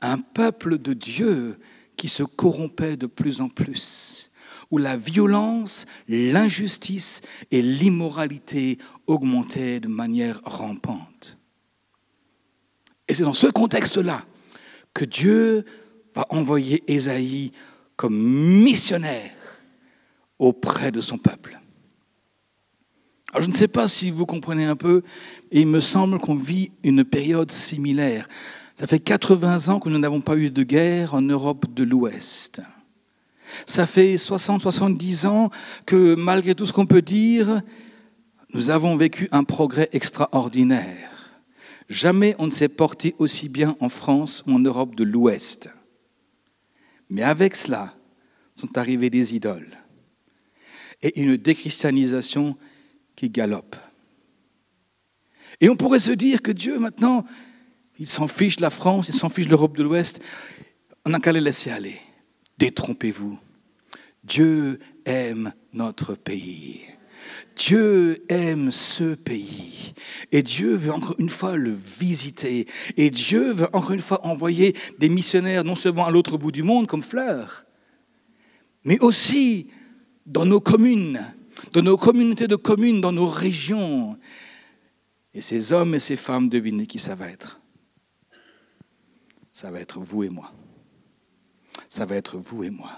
un 0.02 0.20
peuple 0.20 0.78
de 0.78 0.94
Dieu 0.94 1.58
qui 1.96 2.10
se 2.10 2.24
corrompait 2.24 2.98
de 2.98 3.08
plus 3.08 3.42
en 3.42 3.50
plus 3.50 4.27
où 4.72 4.78
la 4.78 4.98
violence, 4.98 5.86
l'injustice 6.08 7.22
et 7.52 7.62
l'immoralité 7.62 8.78
augmentaient 9.08 9.80
de 9.80 9.88
manière 9.88 10.42
rampante. 10.44 11.38
Et 13.08 13.14
c'est 13.14 13.24
dans 13.24 13.34
ce 13.34 13.48
contexte-là 13.48 14.26
que 14.94 15.06
Dieu 15.06 15.66
va 16.14 16.26
envoyer 16.30 16.84
Ésaïe 16.88 17.52
comme 17.96 18.18
missionnaire 18.18 19.32
auprès 20.40 20.92
de 20.92 21.02
son 21.02 21.18
peuple. 21.18 21.60
Je 23.40 23.48
ne 23.48 23.54
sais 23.54 23.68
pas 23.68 23.88
si 23.88 24.10
vous 24.10 24.26
comprenez 24.26 24.66
un 24.66 24.76
peu, 24.76 25.04
il 25.52 25.68
me 25.68 25.80
semble 25.80 26.18
qu'on 26.20 26.36
vit 26.36 26.72
une 26.84 27.04
période 27.04 27.52
similaire. 27.52 28.28
Ça 28.76 28.88
fait 28.88 29.00
80 29.00 29.70
ans 29.70 29.80
que 29.80 29.90
nous 29.90 30.00
n'avons 30.00 30.22
pas 30.22 30.38
eu 30.38 30.50
de 30.50 30.64
guerre 30.64 31.14
en 31.14 31.22
Europe 31.22 31.66
de 31.74 31.84
l'Ouest. 31.84 32.62
Ça 33.66 33.86
fait 33.86 34.16
60-70 34.16 35.27
ans 35.27 35.50
que 35.86 36.16
malgré 36.16 36.56
tout 36.56 36.66
ce 36.66 36.74
qu'on 36.74 36.86
peut 36.86 37.01
dire, 37.01 37.62
nous 38.54 38.70
avons 38.70 38.96
vécu 38.96 39.27
un 39.32 39.44
progrès 39.44 39.89
extraordinaire. 39.92 41.12
Jamais 41.89 42.36
on 42.39 42.48
ne 42.48 42.51
s'est 42.51 42.70
porté 42.70 43.16
aussi 43.18 43.50
bien 43.50 43.75
en 43.80 43.89
France 43.89 44.44
ou 44.46 44.54
en 44.54 44.60
Europe 44.60 44.96
de 44.96 45.04
l'Ouest. 45.04 45.70
Mais 47.10 47.24
avec 47.24 47.56
cela 47.56 47.94
sont 48.56 48.77
arrivées 48.77 49.10
des 49.10 49.36
idoles. 49.36 49.77
et 51.04 51.22
une 51.22 51.38
déchristianisation 51.38 52.58
qui 53.16 53.30
galope. 53.30 53.75
Et 55.62 55.70
on 55.70 55.75
pourrait 55.75 56.00
se 56.00 56.12
dire 56.12 56.42
que 56.42 56.51
Dieu, 56.51 56.80
maintenant, 56.80 57.24
il 58.00 58.08
s'en 58.08 58.27
fiche 58.27 58.58
de 58.58 58.62
la 58.62 58.70
France, 58.70 59.10
il 59.10 59.13
s'en 59.13 59.30
fiche 59.30 59.46
de 59.46 59.51
l'Europe 59.51 59.77
de 59.77 59.84
l'Ouest. 59.84 60.22
On 61.06 61.10
n'a 61.10 61.20
qu'à 61.20 61.32
les 61.32 61.42
laisser 61.42 61.72
aller. 61.72 62.00
Détrompez-vous. 62.58 63.40
Dieu 64.24 64.80
aime 65.06 65.54
notre 65.74 66.16
pays. 66.16 66.82
Dieu 67.56 68.24
aime 68.30 68.72
ce 68.72 69.16
pays 69.16 69.94
et 70.32 70.44
Dieu 70.44 70.76
veut 70.76 70.94
encore 70.94 71.16
une 71.18 71.30
fois 71.30 71.56
le 71.56 71.72
visiter 71.72 72.68
et 72.98 73.10
Dieu 73.10 73.52
veut 73.52 73.68
encore 73.74 73.92
une 73.92 74.00
fois 74.00 74.26
envoyer 74.26 74.76
des 75.00 75.10
missionnaires 75.10 75.64
non 75.64 75.76
seulement 75.76 76.06
à 76.06 76.12
l'autre 76.12 76.38
bout 76.38 76.52
du 76.52 76.64
monde 76.64 76.88
comme 76.88 77.02
fleurs, 77.02 77.66
mais 78.84 79.00
aussi 79.00 79.68
dans 80.26 80.46
nos 80.46 80.62
communes, 80.62 81.22
dans 81.74 81.82
nos 81.82 81.98
communautés 81.98 82.48
de 82.48 82.56
communes, 82.56 83.02
dans 83.02 83.12
nos 83.12 83.28
régions. 83.28 84.18
Et 85.34 85.42
ces 85.42 85.74
hommes 85.74 85.96
et 85.96 86.00
ces 86.00 86.18
femmes, 86.18 86.50
devinez 86.50 86.86
qui 86.86 87.00
ça 87.00 87.16
va 87.16 87.30
être 87.30 87.60
Ça 89.52 89.72
va 89.72 89.80
être 89.80 90.00
vous 90.00 90.24
et 90.24 90.30
moi. 90.30 90.52
Ça 91.89 92.06
va 92.06 92.15
être 92.15 92.38
vous 92.38 92.63
et 92.63 92.70
moi. 92.70 92.91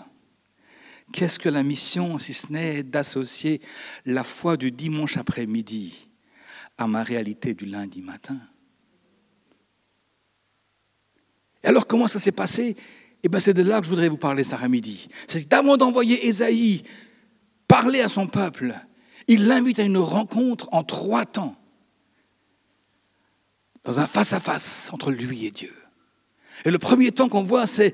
Qu'est-ce 1.12 1.40
que 1.40 1.50
la 1.50 1.64
mission, 1.64 2.20
si 2.20 2.34
ce 2.34 2.52
n'est 2.52 2.84
d'associer 2.84 3.62
la 4.06 4.24
foi 4.24 4.58
du 4.58 4.72
dimanche 4.72 5.18
après-midi 5.18 6.10
à 6.78 6.88
ma 6.88 7.04
réalité 7.04 7.54
du 7.54 7.66
lundi 7.66 8.02
matin? 8.02 8.40
Et 11.64 11.68
alors, 11.68 11.88
comment 11.88 12.08
ça 12.08 12.20
s'est 12.20 12.32
passé? 12.32 12.76
Eh 13.24 13.28
bien, 13.28 13.40
c'est 13.40 13.54
de 13.54 13.64
là 13.64 13.80
que 13.80 13.86
je 13.86 13.90
voudrais 13.90 14.08
vous 14.08 14.18
parler 14.18 14.44
cet 14.44 14.54
après-midi. 14.54 15.10
C'est 15.28 15.48
d'avant 15.48 15.78
d'envoyer 15.78 16.28
Ésaïe 16.28 16.84
parler 17.70 18.02
à 18.02 18.10
son 18.10 18.28
peuple, 18.28 18.76
il 19.28 19.46
l'invite 19.46 19.80
à 19.80 19.84
une 19.84 20.00
rencontre 20.00 20.68
en 20.72 20.84
trois 20.84 21.26
temps, 21.26 21.56
dans 23.84 24.00
un 24.00 24.08
face-à-face 24.08 24.90
entre 24.92 25.12
lui 25.12 25.46
et 25.46 25.52
Dieu. 25.52 25.74
Et 26.66 26.72
le 26.72 26.80
premier 26.80 27.12
temps 27.12 27.30
qu'on 27.30 27.44
voit, 27.44 27.68
c'est, 27.68 27.94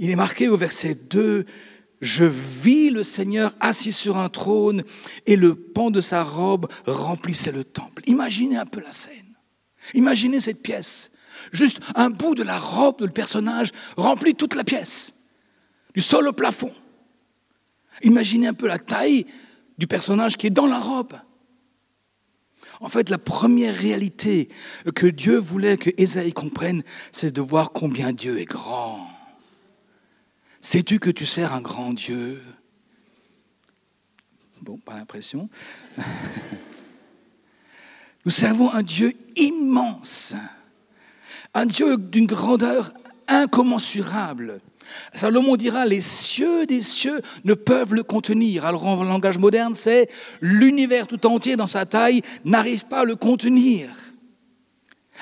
il 0.00 0.10
est 0.10 0.16
marqué 0.16 0.48
au 0.48 0.56
verset 0.56 0.94
2, 0.94 1.44
je 2.00 2.24
vis 2.24 2.88
le 2.88 3.04
Seigneur 3.04 3.54
assis 3.60 3.92
sur 3.92 4.16
un 4.16 4.30
trône 4.30 4.82
et 5.26 5.36
le 5.36 5.54
pan 5.54 5.90
de 5.90 6.00
sa 6.00 6.24
robe 6.24 6.68
remplissait 6.86 7.52
le 7.52 7.64
temple. 7.64 8.02
Imaginez 8.06 8.56
un 8.56 8.64
peu 8.64 8.80
la 8.80 8.92
scène. 8.92 9.36
Imaginez 9.92 10.40
cette 10.40 10.62
pièce. 10.62 11.12
Juste 11.52 11.80
un 11.94 12.08
bout 12.08 12.34
de 12.34 12.42
la 12.42 12.58
robe 12.58 13.04
du 13.04 13.12
personnage 13.12 13.72
remplit 13.98 14.34
toute 14.34 14.54
la 14.54 14.64
pièce, 14.64 15.16
du 15.94 16.00
sol 16.00 16.28
au 16.28 16.32
plafond. 16.32 16.72
Imaginez 18.02 18.46
un 18.46 18.54
peu 18.54 18.68
la 18.68 18.78
taille 18.78 19.26
du 19.76 19.86
personnage 19.86 20.38
qui 20.38 20.46
est 20.46 20.50
dans 20.50 20.66
la 20.66 20.78
robe. 20.78 21.12
En 22.80 22.88
fait, 22.88 23.10
la 23.10 23.18
première 23.18 23.76
réalité 23.76 24.48
que 24.94 25.06
Dieu 25.06 25.36
voulait 25.36 25.76
que 25.76 25.90
Ésaïe 25.98 26.32
comprenne, 26.32 26.84
c'est 27.12 27.34
de 27.34 27.42
voir 27.42 27.72
combien 27.72 28.14
Dieu 28.14 28.38
est 28.38 28.46
grand. 28.46 29.09
Sais-tu 30.60 30.98
que 30.98 31.10
tu 31.10 31.24
sers 31.24 31.54
un 31.54 31.60
grand 31.60 31.94
Dieu? 31.94 32.42
Bon, 34.62 34.76
pas 34.76 34.94
l'impression. 34.94 35.48
Nous 38.26 38.30
servons 38.30 38.70
un 38.70 38.82
Dieu 38.82 39.14
immense, 39.36 40.34
un 41.54 41.64
Dieu 41.64 41.96
d'une 41.96 42.26
grandeur 42.26 42.92
incommensurable. 43.26 44.60
Salomon 45.14 45.56
dira, 45.56 45.86
les 45.86 46.02
cieux 46.02 46.66
des 46.66 46.82
cieux 46.82 47.22
ne 47.44 47.54
peuvent 47.54 47.94
le 47.94 48.02
contenir. 48.02 48.66
Alors 48.66 48.86
en 48.86 49.02
langage 49.02 49.38
moderne, 49.38 49.74
c'est 49.74 50.10
l'univers 50.42 51.06
tout 51.06 51.24
entier 51.26 51.56
dans 51.56 51.66
sa 51.66 51.86
taille 51.86 52.20
n'arrive 52.44 52.84
pas 52.86 53.00
à 53.00 53.04
le 53.04 53.16
contenir. 53.16 53.88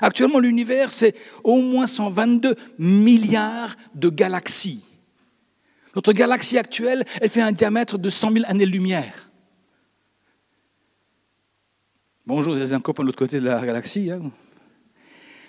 Actuellement, 0.01 0.39
l'univers, 0.39 0.91
c'est 0.91 1.15
au 1.45 1.61
moins 1.61 1.87
122 1.87 2.57
milliards 2.79 3.77
de 3.95 4.09
galaxies. 4.09 4.83
Notre 5.99 6.13
galaxie 6.13 6.57
actuelle, 6.57 7.05
elle 7.21 7.29
fait 7.29 7.41
un 7.41 7.51
diamètre 7.51 7.99
de 7.99 8.09
100 8.09 8.31
000 8.31 8.45
années-lumière. 8.47 9.33
Bonjour, 12.25 12.55
c'est 12.57 12.73
un 12.73 12.79
copain 12.79 13.03
de 13.03 13.09
l'autre 13.09 13.19
côté 13.19 13.41
de 13.41 13.47
la 13.47 13.67
galaxie. 13.67 14.09
Hein. 14.13 14.31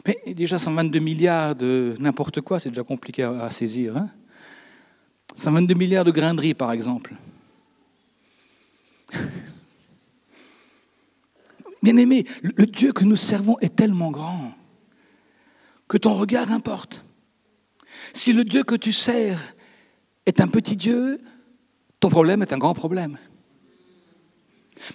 Mais 0.08 0.34
déjà 0.34 0.58
122 0.58 0.98
milliards 0.98 1.53
de 1.53 1.94
n'importe 2.00 2.41
quoi, 2.41 2.60
c'est 2.60 2.70
déjà 2.70 2.82
compliqué 2.82 3.22
à, 3.22 3.48
saisir. 3.51 3.96
Hein 3.96 4.10
122 5.36 5.75
milliards 5.75 6.03
de 6.03 6.10
grains 6.10 6.34
de 6.34 6.41
riz, 6.41 6.56
par 6.56 6.72
exemple. 6.72 7.13
Bien 11.84 11.96
aimé, 11.96 12.25
le 12.41 12.65
Dieu 12.65 12.91
que 12.91 13.03
nous 13.03 13.18
servons 13.18 13.60
est 13.60 13.75
tellement 13.75 14.10
grand 14.10 14.51
que 15.88 15.98
ton 15.98 16.15
regard 16.15 16.51
importe. 16.51 17.06
Si 18.13 18.34
le 18.34 18.44
Dieu 18.44 18.63
que 18.63 18.74
tu 18.74 18.91
sers 18.91 19.39
est 20.29 20.41
un 20.41 20.48
petit 20.48 20.77
Dieu, 20.77 21.19
ton 22.00 22.09
problème 22.09 22.41
est 22.41 22.53
un 22.53 22.57
grand 22.57 22.74
problème. 22.74 23.17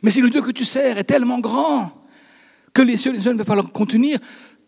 Mais 0.02 0.10
si 0.10 0.22
le 0.22 0.30
Dieu 0.30 0.40
que 0.40 0.52
tu 0.52 0.64
sers 0.64 0.96
est 0.96 1.04
tellement 1.04 1.40
grand 1.40 1.92
que 2.72 2.82
les 2.82 2.96
cieux, 2.96 3.12
les 3.12 3.18
ne 3.18 3.34
peuvent 3.34 3.44
pas 3.44 3.54
le 3.54 3.62
contenir, 3.62 4.18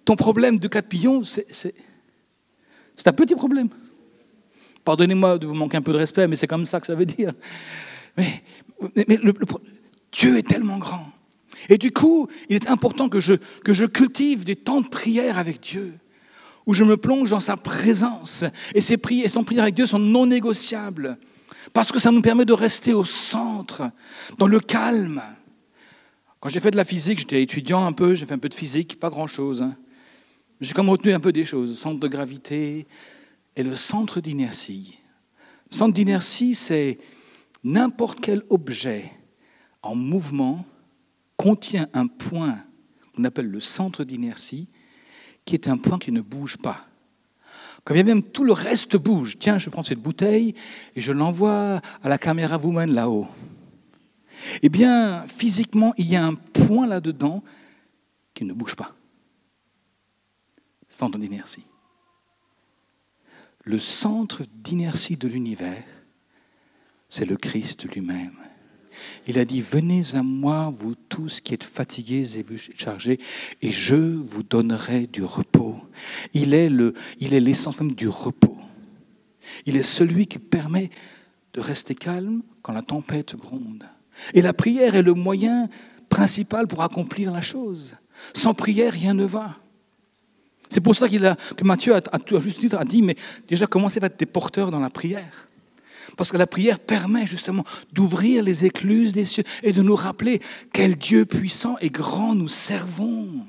ton 0.05 0.17
problème 0.17 0.59
de 0.59 0.69
quatre 0.69 0.89
pions, 0.89 1.23
c'est 1.25 1.73
un 3.07 3.13
petit 3.13 3.35
problème. 3.35 3.69
Pardonnez-moi 4.85 5.39
de 5.39 5.47
vous 5.47 5.55
manquer 5.55 5.79
un 5.79 5.83
peu 5.83 5.93
de 5.93 5.99
respect, 5.99 6.29
mais 6.29 6.37
c'est 6.37 6.47
comme 6.47 6.67
ça 6.67 6.81
que 6.81 6.87
ça 6.87 6.95
veut 6.95 7.07
dire. 7.07 7.33
Mais, 8.17 8.43
Dieu 10.13 10.39
est 10.39 10.47
tellement 10.47 10.79
grand. 10.79 11.07
Et 11.69 11.79
du 11.79 11.91
coup, 11.91 12.29
il 12.49 12.57
est 12.57 12.69
important 12.69 13.09
que 13.09 13.21
je, 13.21 13.35
que 13.65 13.73
je 13.73 13.85
cultive 13.85 14.45
des 14.45 14.57
temps 14.57 14.81
de 14.81 14.89
prière 14.89 15.39
avec 15.39 15.61
Dieu 15.61 15.95
où 16.67 16.75
je 16.75 16.85
me 16.85 16.97
plonge 16.97 17.31
dans 17.31 17.41
sa 17.41 17.57
présence. 17.57 18.45
Et 18.75 18.81
ces 18.81 18.97
prières, 18.97 19.31
son 19.31 19.45
prière 19.45 19.63
avec 19.63 19.75
Dieu 19.75 19.87
sont 19.87 20.01
non 20.01 20.27
négociables, 20.27 21.17
parce 21.73 21.93
que 21.93 22.01
ça 22.01 22.11
nous 22.11 22.23
permet 22.23 22.45
de 22.45 22.53
rester 22.53 22.93
au 22.93 23.05
centre, 23.05 23.91
dans 24.39 24.49
le 24.49 24.61
calme. 24.61 25.23
Quand 26.41 26.49
j'ai 26.49 26.61
fait 26.61 26.73
de 26.73 26.77
la 26.77 26.85
physique, 26.85 27.21
j'étais 27.21 27.43
étudiant 27.43 27.87
un 27.87 27.93
peu, 27.93 28.15
j'ai 28.15 28.27
fait 28.27 28.35
un 28.35 28.39
peu 28.39 28.49
de 28.49 28.55
physique, 28.55 28.99
pas 28.99 29.11
grand-chose. 29.11 29.63
Hein. 29.63 29.77
J'ai 30.61 30.75
comme 30.75 30.91
retenu 30.91 31.13
un 31.13 31.21
peu 31.21 31.33
des 31.33 31.45
choses, 31.45 31.79
centre 31.79 32.01
de 32.01 32.09
gravité 32.09 32.87
et 33.57 33.63
le 33.63 33.77
centre 33.77 34.21
d'inertie. 34.21 34.99
Le 35.71 35.77
centre 35.77 35.95
d'inertie, 35.95 36.55
c'est 36.55 36.99
n'importe 37.65 38.21
quel 38.21 38.43
objet 38.51 39.13
en 39.83 39.95
mouvement 39.95 40.65
contient 41.37 41.89
un 41.93 42.07
point 42.07 42.59
qu'on 43.15 43.25
appelle 43.25 43.49
le 43.49 43.61
centre 43.61 44.05
d'inertie 44.05 44.69
qui 45.47 45.55
est 45.55 45.69
un 45.69 45.79
point 45.79 45.99
qui 45.99 46.13
ne 46.13 46.21
bouge 46.21 46.59
pas. 46.59 46.85
Quand 47.85 47.95
bien 47.95 48.03
même 48.03 48.23
tout 48.23 48.45
le 48.45 48.53
reste 48.53 48.97
bouge, 48.97 49.39
tiens, 49.39 49.59
je 49.59 49.71
prends 49.71 49.85
cette 49.85 50.01
bouteille 50.01 50.55
et 50.97 51.01
je 51.01 51.13
l'envoie 51.13 51.81
à 52.03 52.09
la 52.09 52.19
caméra 52.19 52.59
woman 52.59 52.93
là-haut. 52.93 53.29
Eh 54.63 54.69
bien, 54.69 55.25
physiquement, 55.27 55.95
il 55.97 56.09
y 56.09 56.17
a 56.17 56.27
un 56.27 56.35
point 56.35 56.87
là-dedans 56.87 57.43
qui 58.35 58.45
ne 58.45 58.53
bouge 58.53 58.75
pas. 58.75 58.95
Centre 60.89 61.19
d'inertie. 61.19 61.65
Le 63.63 63.79
centre 63.79 64.43
d'inertie 64.53 65.17
de 65.17 65.29
l'univers, 65.29 65.83
c'est 67.09 67.25
le 67.25 67.37
Christ 67.37 67.89
lui-même. 67.93 68.37
Il 69.27 69.39
a 69.39 69.45
dit, 69.45 69.61
venez 69.61 70.03
à 70.15 70.23
moi, 70.23 70.71
vous 70.73 70.95
tous 71.09 71.41
qui 71.41 71.55
êtes 71.55 71.65
fatigués 71.65 72.39
et 72.39 72.45
chargés, 72.77 73.19
et 73.63 73.73
je 73.73 73.97
vous 73.97 74.43
donnerai 74.43 75.07
du 75.07 75.25
repos. 75.25 75.77
Il 76.35 76.55
est, 76.55 76.69
l'essence 77.21 77.81
même 77.81 77.93
du 77.93 78.09
repos. 78.09 78.57
Il 79.65 79.77
est 79.77 79.83
celui 79.83 80.27
qui 80.27 80.39
permet 80.39 80.91
de 81.53 81.61
rester 81.61 81.95
calme 81.95 82.43
quand 82.63 82.73
la 82.73 82.83
tempête 82.83 83.37
gronde. 83.37 83.85
Et 84.35 84.43
la 84.43 84.53
prière 84.53 84.95
est 84.95 85.03
le 85.03 85.15
moyen 85.15 85.69
principal 86.09 86.67
pour 86.67 86.83
accomplir 86.83 87.31
la 87.33 87.41
chose. 87.41 87.97
Sans 88.33 88.55
prière, 88.55 88.93
rien 88.93 89.15
ne 89.15 89.25
va. 89.25 89.57
C'est 90.69 90.81
pour 90.81 90.95
ça 90.95 91.09
qu'il 91.09 91.25
a, 91.27 91.37
que 91.57 91.65
Matthieu, 91.65 91.95
a, 91.95 92.01
à 92.13 92.41
juste 92.41 92.59
titre, 92.59 92.79
a 92.79 92.85
dit, 92.85 93.03
mais 93.03 93.17
déjà 93.47 93.67
commencez 93.67 94.01
par 94.01 94.09
être 94.09 94.19
des 94.19 94.27
porteurs 94.27 94.71
dans 94.71 94.81
la 94.81 94.91
prière? 94.91 95.49
Parce 96.17 96.33
que 96.33 96.39
la 96.39 96.47
prière 96.47 96.79
permet 96.79 97.27
justement 97.27 97.65
d'ouvrir 97.93 98.43
les 98.43 98.65
écluses 98.65 99.13
des 99.13 99.27
cieux 99.27 99.45
et 99.63 99.73
de 99.73 99.83
nous 99.83 99.97
rappeler 99.97 100.41
quel 100.73 100.97
Dieu 100.97 101.27
puissant 101.27 101.77
et 101.81 101.91
grand 101.91 102.35
nous 102.35 102.49
servons. 102.49 103.47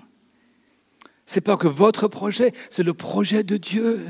C'est 1.25 1.41
pas 1.41 1.57
que 1.57 1.67
votre 1.67 2.07
projet, 2.07 2.53
c'est 2.69 2.83
le 2.83 2.93
projet 2.93 3.43
de 3.43 3.57
Dieu. 3.57 4.01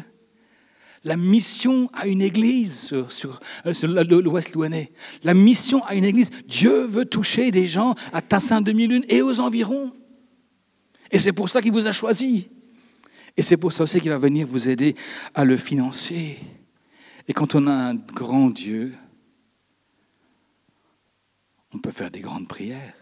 La 1.04 1.16
mission 1.16 1.90
à 1.94 2.08
une 2.08 2.22
église 2.22 2.94
sur, 3.10 3.12
sur, 3.12 3.40
l'Ouest 3.88 4.56
Louennais. 4.56 4.92
La 5.24 5.36
mission 5.36 5.84
à 5.86 5.96
une 5.96 6.04
église. 6.04 6.32
Dieu 6.48 6.86
veut 6.86 7.06
toucher 7.06 7.52
des 7.52 7.68
gens 7.68 7.96
à 8.12 8.22
Tassin 8.22 8.62
demi-lune 8.62 9.06
et 9.08 9.22
aux 9.22 9.40
environs. 9.40 9.92
Et 11.12 11.20
c'est 11.20 11.32
pour 11.32 11.50
ça 11.50 11.62
qu'il 11.62 11.72
vous 11.72 11.88
a 11.88 11.92
choisi. 11.92 12.50
Et 13.38 13.44
c'est 13.44 13.58
pour 13.58 13.72
ça 13.72 13.84
aussi 13.84 14.02
qu'il 14.02 14.10
va 14.10 14.18
venir 14.18 14.48
vous 14.48 14.68
aider 14.68 14.96
à 15.36 15.46
le 15.46 15.58
financer. 15.58 16.38
Et 17.28 17.34
quand 17.34 17.56
on 17.56 17.68
a 17.68 17.74
un 17.74 17.96
grand 17.96 18.50
Dieu, 18.50 18.96
peux 21.88 21.94
faire 21.94 22.12
des 22.12 22.20
grandes 22.20 22.50
prières. 22.50 22.96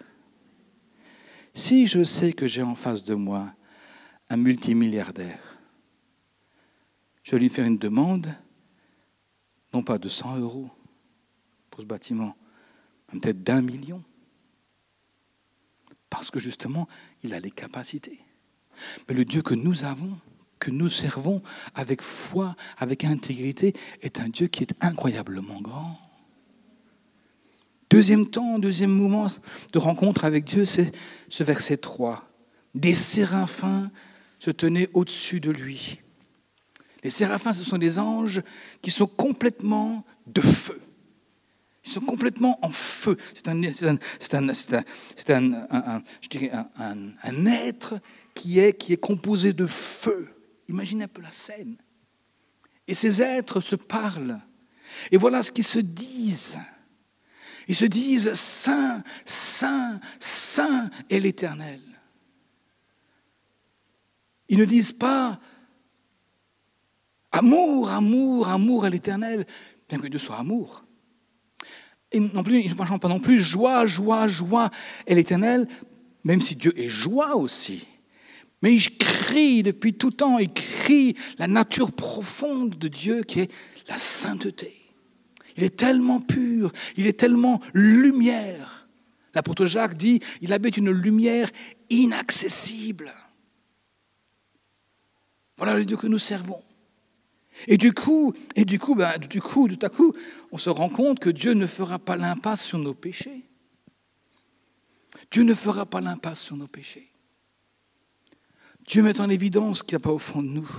Si 1.55 1.88
je 1.88 2.03
sais 2.03 2.34
que 2.34 2.48
j'ai 2.48 2.62
en 2.62 2.75
face 2.75 3.03
de 3.03 3.15
moi 3.15 3.51
un 4.29 4.38
multimilliardaire, 4.38 5.58
je 7.24 7.32
vais 7.32 7.39
lui 7.39 7.50
faire 7.50 7.65
une 7.65 7.79
demande, 7.79 8.32
non 9.74 9.82
pas 9.82 9.98
de 9.98 10.08
100 10.08 10.38
euros 10.38 10.70
pour 11.72 11.82
ce 11.82 11.88
bâtiment, 11.88 12.36
mais 13.12 13.20
peut-être 13.20 13.44
d'un 13.44 13.63
million. 13.63 14.03
Parce 16.12 16.29
que 16.29 16.39
justement, 16.39 16.88
il 17.24 17.34
a 17.34 17.39
les 17.39 17.50
capacités. 17.50 18.20
Mais 19.08 19.15
le 19.15 19.25
Dieu 19.25 19.41
que 19.41 19.55
nous 19.55 19.84
avons, 19.84 20.15
que 20.65 20.72
nous 20.72 20.89
servons 20.89 21.43
avec 21.75 22.01
foi, 22.01 22.55
avec 22.79 23.03
intégrité, 23.03 23.75
est 24.01 24.19
un 24.19 24.29
Dieu 24.29 24.48
qui 24.48 24.63
est 24.63 24.74
incroyablement 24.81 25.62
grand. 25.62 26.00
Deuxième 27.91 28.27
temps, 28.27 28.57
deuxième 28.57 28.89
moment 28.89 29.27
de 29.74 29.79
rencontre 29.79 30.25
avec 30.25 30.43
Dieu, 30.43 30.65
c'est 30.65 30.91
ce 31.29 31.43
verset 31.43 31.77
3. 31.77 32.27
Des 32.74 32.95
séraphins 32.95 33.91
se 34.39 34.50
tenaient 34.50 34.89
au-dessus 34.95 35.39
de 35.39 35.51
lui. 35.51 36.01
Les 37.03 37.12
séraphins, 37.12 37.53
ce 37.53 37.63
sont 37.63 37.77
des 37.77 38.00
anges 38.00 38.41
qui 38.81 38.89
sont 38.89 39.05
complètement 39.05 40.03
de 40.25 40.41
feu. 40.41 40.81
Ils 41.86 41.91
sont 41.91 42.01
complètement 42.01 42.57
en 42.63 42.72
feu. 42.72 43.17
C'est 43.36 43.48
un, 43.48 43.62
un, 47.24 47.45
être 47.45 48.00
qui 48.34 48.57
est, 48.57 48.74
qui 48.74 48.93
est 48.93 48.98
composé 48.98 49.53
de 49.53 49.67
feu. 49.67 50.34
Imaginez 50.67 51.05
un 51.05 51.10
peu 51.10 51.22
la 51.22 51.31
scène. 51.31 51.77
Et 52.88 52.93
ces 52.93 53.22
êtres 53.22 53.62
se 53.62 53.75
parlent. 53.75 54.39
Et 55.12 55.17
voilà 55.17 55.43
ce 55.43 55.51
qu'ils 55.51 55.63
se 55.65 55.79
disent. 55.79 56.57
Ils 57.67 57.75
se 57.75 57.86
disent 57.86 58.34
Saint, 58.34 59.03
Saint, 59.25 60.00
Saint 60.19 60.89
est 61.10 61.19
l'Éternel. 61.19 61.81
Ils 64.50 64.60
ne 64.60 64.65
disent 64.65 64.93
pas 64.93 65.39
Amour, 67.31 67.89
amour, 67.89 68.48
amour 68.48 68.88
est 68.88 68.89
l'Éternel, 68.89 69.45
bien 69.89 70.00
que 70.00 70.07
Dieu 70.07 70.19
soit 70.19 70.38
amour. 70.38 70.86
Et 72.13 72.19
non 72.22 72.43
plus, 72.43 72.62
ils 72.62 72.69
ne 72.69 72.98
pas 72.98 73.10
non 73.10 73.19
plus 73.19 73.41
joie, 73.41 73.86
joie, 73.86 74.29
joie 74.29 74.69
est 75.05 75.15
l'Éternel, 75.15 75.67
même 76.24 76.39
si 76.39 76.55
Dieu 76.55 76.72
est 76.79 76.88
joie 76.88 77.36
aussi. 77.36 77.89
Mais 78.62 78.74
il 78.74 78.97
crie 78.97 79.63
depuis 79.63 79.93
tout 79.93 80.12
temps, 80.12 80.39
il 80.39 80.51
crie 80.51 81.15
la 81.38 81.47
nature 81.47 81.91
profonde 81.91 82.77
de 82.77 82.88
Dieu 82.88 83.24
qui 83.24 83.41
est 83.41 83.51
la 83.88 83.97
sainteté. 83.97 84.74
Il 85.57 85.63
est 85.63 85.75
tellement 85.75 86.19
pur, 86.19 86.71
il 86.97 87.07
est 87.07 87.19
tellement 87.19 87.62
lumière. 87.74 88.88
L'apôtre 89.33 89.65
Jacques 89.65 89.97
dit, 89.97 90.21
il 90.41 90.53
habite 90.53 90.77
une 90.77 90.91
lumière 90.91 91.50
inaccessible. 91.89 93.13
Voilà 95.57 95.77
le 95.77 95.85
Dieu 95.85 95.97
que 95.97 96.07
nous 96.07 96.19
servons. 96.19 96.62
Et 97.67 97.77
du 97.77 97.93
coup, 97.93 98.33
et 98.55 98.65
du 98.65 98.79
coup, 98.79 98.95
ben, 98.95 99.17
du 99.17 99.41
coup, 99.41 99.67
tout 99.67 99.85
à 99.85 99.89
coup, 99.89 100.13
on 100.51 100.57
se 100.57 100.69
rend 100.69 100.89
compte 100.89 101.19
que 101.19 101.29
Dieu 101.29 101.53
ne 101.53 101.67
fera 101.67 102.00
pas 102.00 102.17
l'impasse 102.17 102.63
sur 102.63 102.77
nos 102.77 102.93
péchés. 102.93 103.45
Dieu 105.31 105.43
ne 105.43 105.53
fera 105.53 105.85
pas 105.85 106.01
l'impasse 106.01 106.41
sur 106.41 106.57
nos 106.57 106.67
péchés. 106.67 107.09
Dieu 108.87 109.01
met 109.01 109.19
en 109.19 109.29
évidence 109.29 109.79
ce 109.79 109.83
qu'il 109.83 109.97
n'y 109.97 110.01
a 110.01 110.03
pas 110.03 110.11
au 110.11 110.19
fond 110.19 110.43
de 110.43 110.47
nous. 110.47 110.69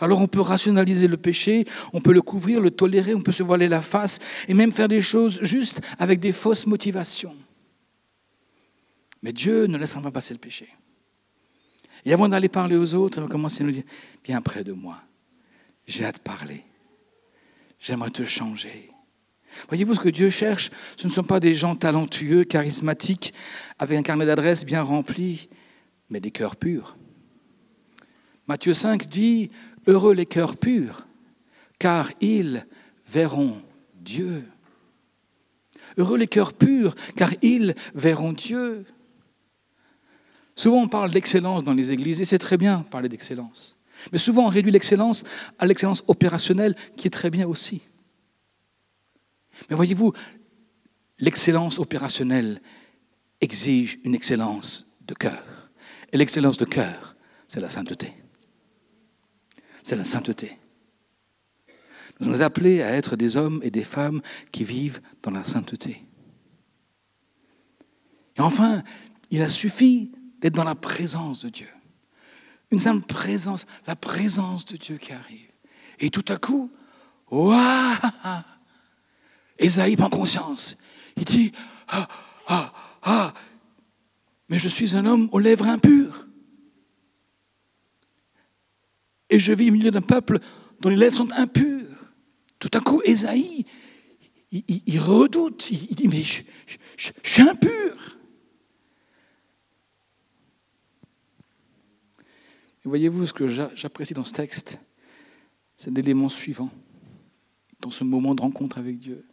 Alors 0.00 0.20
on 0.20 0.26
peut 0.26 0.40
rationaliser 0.40 1.08
le 1.08 1.16
péché, 1.16 1.66
on 1.92 2.00
peut 2.00 2.12
le 2.12 2.20
couvrir, 2.20 2.60
le 2.60 2.70
tolérer, 2.70 3.14
on 3.14 3.22
peut 3.22 3.32
se 3.32 3.42
voiler 3.42 3.68
la 3.68 3.80
face 3.80 4.18
et 4.48 4.54
même 4.54 4.72
faire 4.72 4.88
des 4.88 5.00
choses 5.00 5.40
juste 5.42 5.80
avec 5.98 6.20
des 6.20 6.32
fausses 6.32 6.66
motivations. 6.66 7.34
Mais 9.22 9.32
Dieu 9.32 9.66
ne 9.66 9.78
laissera 9.78 10.02
pas 10.02 10.10
passer 10.10 10.34
le 10.34 10.40
péché. 10.40 10.68
Et 12.04 12.12
avant 12.12 12.28
d'aller 12.28 12.48
parler 12.48 12.76
aux 12.76 12.94
autres, 12.94 13.18
il 13.18 13.22
va 13.22 13.28
commencer 13.28 13.62
à 13.62 13.66
nous 13.66 13.72
dire, 13.72 13.84
viens 14.24 14.42
près 14.42 14.62
de 14.62 14.72
moi, 14.72 14.98
j'ai 15.86 16.04
hâte 16.04 16.16
de 16.16 16.20
parler, 16.20 16.62
j'aimerais 17.80 18.10
te 18.10 18.24
changer. 18.24 18.90
Voyez-vous, 19.68 19.94
ce 19.94 20.00
que 20.00 20.10
Dieu 20.10 20.28
cherche, 20.28 20.70
ce 20.96 21.06
ne 21.06 21.12
sont 21.12 21.24
pas 21.24 21.40
des 21.40 21.54
gens 21.54 21.74
talentueux, 21.74 22.44
charismatiques, 22.44 23.32
avec 23.78 23.98
un 23.98 24.02
carnet 24.02 24.26
d'adresses 24.26 24.66
bien 24.66 24.82
rempli, 24.82 25.48
mais 26.10 26.20
des 26.20 26.30
cœurs 26.30 26.56
purs. 26.56 26.96
Matthieu 28.48 28.74
5 28.74 29.08
dit, 29.08 29.50
Heureux 29.86 30.14
les 30.14 30.26
cœurs 30.26 30.56
purs, 30.56 31.06
car 31.78 32.10
ils 32.20 32.66
verront 33.08 33.62
Dieu. 33.94 34.44
Heureux 35.96 36.18
les 36.18 36.26
cœurs 36.26 36.52
purs, 36.52 36.94
car 37.16 37.30
ils 37.42 37.74
verront 37.94 38.32
Dieu. 38.32 38.84
Souvent 40.54 40.82
on 40.82 40.88
parle 40.88 41.10
d'excellence 41.10 41.64
dans 41.64 41.72
les 41.72 41.92
églises, 41.92 42.20
et 42.20 42.24
c'est 42.24 42.38
très 42.38 42.56
bien 42.56 42.80
parler 42.90 43.08
d'excellence. 43.08 43.76
Mais 44.12 44.18
souvent 44.18 44.44
on 44.44 44.48
réduit 44.48 44.72
l'excellence 44.72 45.24
à 45.58 45.66
l'excellence 45.66 46.02
opérationnelle, 46.06 46.74
qui 46.96 47.06
est 47.06 47.10
très 47.10 47.30
bien 47.30 47.46
aussi. 47.46 47.82
Mais 49.70 49.76
voyez-vous, 49.76 50.12
l'excellence 51.18 51.78
opérationnelle 51.78 52.60
exige 53.40 53.98
une 54.04 54.14
excellence 54.14 54.86
de 55.06 55.14
cœur. 55.14 55.70
Et 56.12 56.16
l'excellence 56.16 56.58
de 56.58 56.64
cœur, 56.64 57.16
c'est 57.48 57.60
la 57.60 57.70
sainteté 57.70 58.12
c'est 59.86 59.94
la 59.94 60.04
sainteté. 60.04 60.58
Nous 62.18 62.32
sommes 62.32 62.42
appelés 62.42 62.82
à 62.82 62.90
être 62.90 63.14
des 63.14 63.36
hommes 63.36 63.60
et 63.62 63.70
des 63.70 63.84
femmes 63.84 64.20
qui 64.50 64.64
vivent 64.64 65.00
dans 65.22 65.30
la 65.30 65.44
sainteté. 65.44 66.04
Et 68.36 68.40
enfin, 68.40 68.82
il 69.30 69.42
a 69.42 69.48
suffi 69.48 70.10
d'être 70.40 70.56
dans 70.56 70.64
la 70.64 70.74
présence 70.74 71.44
de 71.44 71.50
Dieu. 71.50 71.68
Une 72.72 72.80
simple 72.80 73.06
présence, 73.06 73.64
la 73.86 73.94
présence 73.94 74.64
de 74.64 74.76
Dieu 74.76 74.96
qui 74.96 75.12
arrive. 75.12 75.52
Et 76.00 76.10
tout 76.10 76.24
à 76.26 76.36
coup, 76.36 76.68
waouh 77.30 77.56
Esaïe 79.56 79.94
prend 79.94 80.10
conscience. 80.10 80.76
Il 81.16 81.24
dit, 81.24 81.52
ah, 81.86 82.08
ah, 82.48 82.72
ah, 83.04 83.34
mais 84.48 84.58
je 84.58 84.68
suis 84.68 84.96
un 84.96 85.06
homme 85.06 85.28
aux 85.30 85.38
lèvres 85.38 85.68
impures. 85.68 86.25
Et 89.30 89.38
je 89.38 89.52
vis 89.52 89.70
au 89.70 89.72
milieu 89.72 89.90
d'un 89.90 90.02
peuple 90.02 90.40
dont 90.80 90.88
les 90.88 90.96
lèvres 90.96 91.16
sont 91.16 91.30
impures. 91.32 91.86
Tout 92.58 92.70
à 92.72 92.80
coup, 92.80 93.02
Esaïe, 93.04 93.64
il, 94.50 95.00
redoute, 95.00 95.70
il, 95.70 95.94
dit, 95.94 96.08
mais 96.08 96.22
je, 96.22 96.42
suis 97.22 97.42
impur. 97.42 98.16
voyez-vous 102.84 103.26
ce 103.26 103.32
que 103.32 103.48
j'apprécie 103.48 104.14
dans 104.14 104.24
ce 104.24 104.32
texte 104.32 104.78
C'est 105.76 105.90
l'élément 105.90 106.28
suivant, 106.28 106.70
dans 107.80 107.90
ce 107.90 108.04
moment 108.04 108.34
de 108.34 108.42
rencontre 108.42 108.78
avec 108.78 109.00
Dieu. 109.00 109.26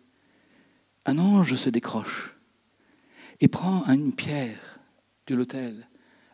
Un 1.06 1.19
ange 1.19 1.56
se 1.56 1.69
décroche 1.69 2.36
et 3.39 3.47
prend 3.47 3.86
une 3.88 4.13
pierre 4.13 4.79
de 5.27 5.36
l'autel 5.36 5.88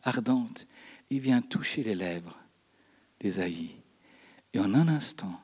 ardente 0.03 0.65
et 1.09 1.19
vient 1.19 1.41
toucher 1.41 1.83
les 1.83 1.95
lèvres 1.95 2.37
d'Ésaïe. 3.19 3.75
Et 4.53 4.59
en 4.59 4.73
un 4.73 4.87
instant, 4.87 5.39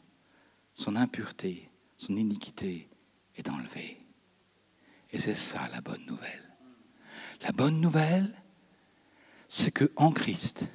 son 0.73 0.95
impureté, 0.95 1.69
son 1.97 2.15
iniquité 2.15 2.89
est 3.35 3.49
enlevée. 3.49 3.97
Et 5.11 5.19
c'est 5.19 5.33
ça 5.33 5.67
la 5.71 5.81
bonne 5.81 6.05
nouvelle. 6.05 6.43
La 7.41 7.51
bonne 7.51 7.79
nouvelle, 7.79 8.33
c'est 9.47 9.71
que 9.71 9.91
en 9.95 10.11
Christ, 10.11 10.67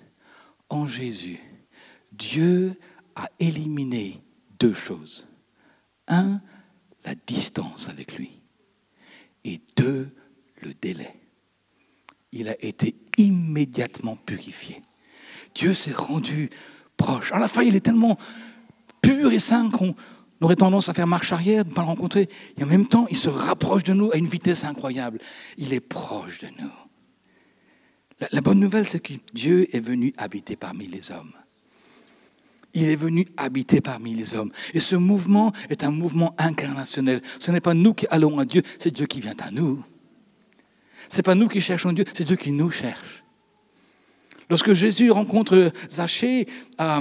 en 0.69 0.87
Jésus, 0.87 1.41
Dieu 2.13 2.75
a 3.15 3.29
éliminé 3.39 4.23
deux 4.59 4.73
choses. 4.73 5.29
Un, 6.07 6.41
la 7.05 7.15
distance 7.15 7.89
avec 7.89 8.17
lui. 8.17 8.41
Et 9.45 9.61
deux, 9.77 10.15
le 10.61 10.75
délai. 10.75 11.15
Il 12.33 12.49
a 12.49 12.65
été 12.65 12.95
immédiatement 13.17 14.17
purifié. 14.17 14.81
Dieu 15.55 15.75
s'est 15.75 15.93
rendu 15.93 16.51
À 17.33 17.39
la 17.39 17.49
fin, 17.49 17.63
il 17.63 17.77
est 17.77 17.81
tellement 17.81 18.19
pur 19.01 19.33
et 19.33 19.39
saint 19.39 19.71
qu'on 19.71 19.95
aurait 20.41 20.57
tendance 20.57 20.89
à 20.89 20.95
faire 20.95 21.07
marche 21.07 21.33
arrière, 21.33 21.65
de 21.65 21.71
ne 21.71 21.75
pas 21.75 21.83
le 21.83 21.89
rencontrer. 21.89 22.29
Et 22.59 22.65
en 22.65 22.67
même 22.67 22.87
temps, 22.87 23.07
il 23.11 23.17
se 23.17 23.29
rapproche 23.29 23.85
de 23.85 23.93
nous 23.93 24.11
à 24.13 24.17
une 24.17 24.27
vitesse 24.27 24.65
incroyable. 24.65 25.19
Il 25.57 25.73
est 25.73 25.81
proche 25.81 26.41
de 26.41 26.49
nous. 26.61 26.71
La, 28.33 28.41
bonne 28.43 28.61
nouvelle, 28.61 28.87
c'est 28.87 29.01
que 29.01 29.15
Dieu 29.33 29.75
est 29.75 29.81
venu 29.81 30.13
habiter 30.19 30.57
parmi 30.57 30.87
les 30.87 31.11
hommes. 31.11 31.33
Il 32.75 32.85
est 32.85 32.97
venu 32.97 33.27
habiter 33.37 33.81
parmi 33.81 34.15
les 34.15 34.35
hommes. 34.35 34.53
Et 34.75 34.81
ce 34.81 34.95
mouvement 34.95 35.53
est 35.71 35.85
un 35.85 35.91
mouvement 35.91 36.35
incarnationnel. 36.39 37.23
Ce 37.41 37.51
n'est 37.51 37.63
pas 37.63 37.75
nous 37.75 37.95
qui 37.95 38.07
allons 38.11 38.39
à 38.39 38.45
Dieu, 38.45 38.63
c'est 38.79 38.93
Dieu 38.93 39.07
qui 39.07 39.21
vient 39.21 39.35
à 39.41 39.51
nous. 39.51 39.83
Ce 41.09 41.17
n'est 41.17 41.23
pas 41.23 41.35
nous 41.35 41.49
qui 41.49 41.61
cherchons 41.61 41.93
Dieu, 41.93 42.05
c'est 42.13 42.25
Dieu 42.25 42.37
qui 42.37 42.53
nous 42.53 42.71
cherche. 42.71 43.20
Lorsque 44.51 44.73
Jésus 44.73 45.13
rencontre 45.13 45.73
Zachée 45.89 46.47
à, 46.77 47.01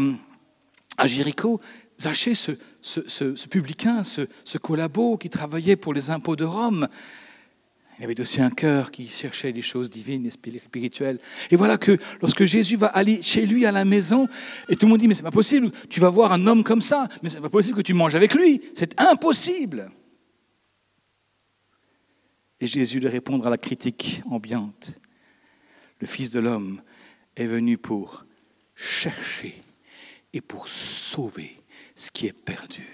Jéricho, 1.05 1.59
Zachée, 1.99 2.35
ce, 2.35 3.47
publicain, 3.47 4.03
ce, 4.03 4.57
collabo 4.59 5.17
qui 5.17 5.31
travaillait 5.31 5.75
pour 5.75 5.95
les 5.95 6.11
impôts 6.11 6.35
de 6.35 6.45
Rome, 6.45 6.87
Il 7.97 8.05
avait 8.05 8.21
aussi 8.21 8.39
un 8.39 8.51
cœur 8.51 8.91
qui 8.91 9.07
cherchait 9.07 9.51
des 9.51 9.63
choses 9.63 9.89
divines 9.89 10.27
et 10.27 10.29
spirituelles. 10.29 11.19
Et 11.49 11.55
voilà 11.55 11.77
que 11.77 11.97
lorsque 12.21 12.45
Jésus 12.45 12.75
va 12.75 12.87
aller 12.87 13.21
chez 13.23 13.47
lui 13.47 13.65
à 13.65 13.71
la 13.71 13.83
maison, 13.83 14.29
et 14.69 14.75
tout 14.75 14.85
le 14.85 14.91
monde 14.91 14.99
dit, 14.99 15.07
mais 15.07 15.15
c'est 15.15 15.23
pas 15.23 15.31
possible, 15.31 15.71
tu 15.89 15.99
vas 15.99 16.09
voir 16.09 16.31
un 16.31 16.45
homme 16.45 16.63
comme 16.63 16.83
ça, 16.83 17.09
mais 17.23 17.29
c'est 17.29 17.41
pas 17.41 17.49
possible 17.49 17.77
que 17.77 17.81
tu 17.81 17.95
manges 17.95 18.15
avec 18.15 18.35
lui, 18.35 18.61
c'est 18.75 18.93
impossible. 19.01 19.91
Et 22.61 22.67
Jésus 22.67 22.99
de 22.99 23.09
répondre 23.09 23.47
à 23.47 23.49
la 23.49 23.57
critique 23.57 24.21
ambiante. 24.29 24.99
Le 25.99 26.07
Fils 26.07 26.29
de 26.29 26.39
l'homme 26.39 26.81
est 27.39 27.47
venu 27.47 27.77
pour 27.77 28.25
chercher 28.75 29.55
et 30.33 30.41
pour 30.41 30.67
sauver 30.67 31.57
ce 31.95 32.11
qui 32.11 32.27
est 32.27 32.33
perdu. 32.33 32.87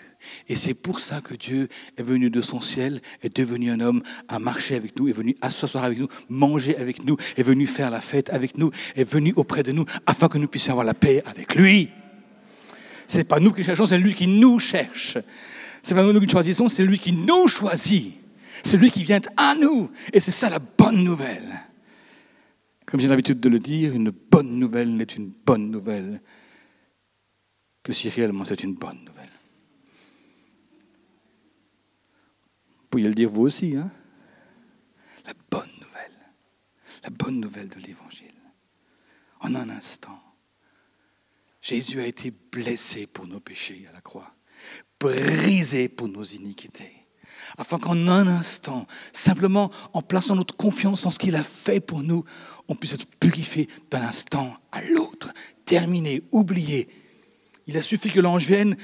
Et 0.47 0.55
c'est 0.55 0.73
pour 0.73 0.99
ça 0.99 1.21
que 1.21 1.35
Dieu 1.35 1.67
est 1.97 2.03
venu 2.03 2.29
de 2.29 2.41
son 2.41 2.61
ciel, 2.61 3.01
est 3.21 3.35
devenu 3.35 3.71
un 3.71 3.79
homme, 3.79 4.01
a 4.27 4.39
marché 4.39 4.75
avec 4.75 4.97
nous, 4.97 5.07
est 5.07 5.13
venu 5.13 5.35
s'asseoir 5.49 5.83
avec 5.83 5.99
nous, 5.99 6.07
manger 6.29 6.77
avec 6.77 7.03
nous, 7.05 7.17
est 7.37 7.43
venu 7.43 7.67
faire 7.67 7.91
la 7.91 8.01
fête 8.01 8.29
avec 8.29 8.57
nous, 8.57 8.71
est 8.95 9.09
venu 9.09 9.33
auprès 9.35 9.63
de 9.63 9.71
nous, 9.71 9.85
afin 10.05 10.27
que 10.27 10.37
nous 10.37 10.47
puissions 10.47 10.73
avoir 10.73 10.85
la 10.85 10.93
paix 10.93 11.23
avec 11.25 11.55
lui. 11.55 11.89
Ce 13.07 13.17
n'est 13.17 13.23
pas 13.23 13.39
nous 13.39 13.51
qui 13.51 13.63
cherchons, 13.63 13.85
c'est 13.85 13.99
lui 13.99 14.15
qui 14.15 14.27
nous 14.27 14.59
cherche. 14.59 15.17
Ce 15.83 15.93
n'est 15.93 16.01
pas 16.01 16.11
nous 16.11 16.19
qui 16.19 16.29
choisissons, 16.29 16.69
c'est 16.69 16.83
lui 16.83 16.97
qui 16.97 17.11
nous 17.11 17.47
choisit. 17.47 18.15
C'est 18.63 18.77
lui 18.77 18.89
qui 18.89 19.03
vient 19.03 19.21
à 19.37 19.53
nous. 19.53 19.91
Et 20.11 20.19
c'est 20.19 20.31
ça 20.31 20.49
la 20.49 20.59
bonne 20.59 21.03
nouvelle. 21.03 21.53
Comme 22.85 22.99
j'ai 22.99 23.07
l'habitude 23.07 23.39
de 23.39 23.49
le 23.49 23.59
dire, 23.59 23.93
une 23.93 24.11
bonne 24.11 24.59
nouvelle 24.59 24.95
n'est 24.95 25.03
une 25.03 25.31
bonne 25.45 25.71
nouvelle 25.71 26.21
que 27.83 27.93
si 27.93 28.09
réellement 28.09 28.45
c'est 28.45 28.63
une 28.63 28.75
bonne 28.75 29.03
nouvelle. 29.03 29.29
pourriez 32.95 33.09
le 33.09 33.13
dire 33.13 33.29
vous 33.29 33.41
aussi. 33.41 33.75
Hein 33.75 33.91
la 35.25 35.33
bonne 35.51 35.69
nouvelle. 35.81 36.13
La 37.03 37.09
bonne 37.09 37.41
nouvelle 37.41 37.67
de 37.67 37.79
l'Évangile. 37.79 38.31
En 39.41 39.53
un 39.53 39.69
instant, 39.69 40.23
Jésus 41.61 41.99
a 41.99 42.05
été 42.05 42.31
blessé 42.31 43.05
pour 43.05 43.27
nos 43.27 43.41
péchés 43.41 43.85
à 43.89 43.91
la 43.91 43.99
croix, 43.99 44.33
brisé 44.97 45.89
pour 45.89 46.07
nos 46.07 46.23
iniquités, 46.23 46.94
afin 47.57 47.79
qu'en 47.79 48.07
un 48.07 48.27
instant, 48.27 48.87
simplement 49.13 49.71
en 49.93 50.01
plaçant 50.01 50.35
notre 50.35 50.55
confiance 50.55 51.05
en 51.05 51.11
ce 51.11 51.19
qu'il 51.19 51.35
a 51.35 51.43
fait 51.43 51.79
pour 51.79 52.03
nous, 52.03 52.25
on 52.67 52.75
puisse 52.75 52.93
être 52.93 53.07
purifié 53.19 53.69
d'un 53.91 54.01
instant 54.01 54.57
à 54.71 54.81
l'autre, 54.81 55.33
terminé, 55.65 56.23
oublié. 56.31 56.89
Il 57.67 57.77
a 57.77 57.81
suffi 57.81 58.11
que 58.11 58.19
l'ange 58.19 58.45
vienne, 58.45 58.75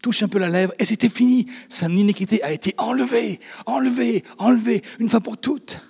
touche 0.00 0.22
un 0.22 0.28
peu 0.28 0.38
la 0.38 0.48
lèvre 0.48 0.72
et 0.78 0.84
c'était 0.84 1.08
fini. 1.08 1.46
Sa 1.68 1.86
iniquité 1.86 2.42
a 2.42 2.52
été 2.52 2.74
enlevée, 2.78 3.40
enlevée, 3.66 4.24
enlevée, 4.38 4.82
une 4.98 5.08
fois 5.08 5.20
pour 5.20 5.38
toutes. 5.38 5.80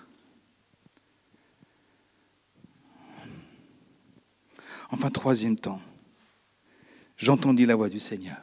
Enfin, 4.90 5.10
troisième 5.10 5.56
temps, 5.56 5.80
j'entendis 7.16 7.64
la 7.64 7.76
voix 7.76 7.88
du 7.88 8.00
Seigneur, 8.00 8.36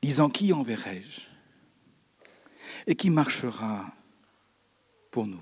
disant, 0.00 0.28
qui 0.28 0.52
enverrai-je? 0.52 1.33
Et 2.86 2.94
qui 2.94 3.10
marchera 3.10 3.86
pour 5.10 5.26
nous 5.26 5.40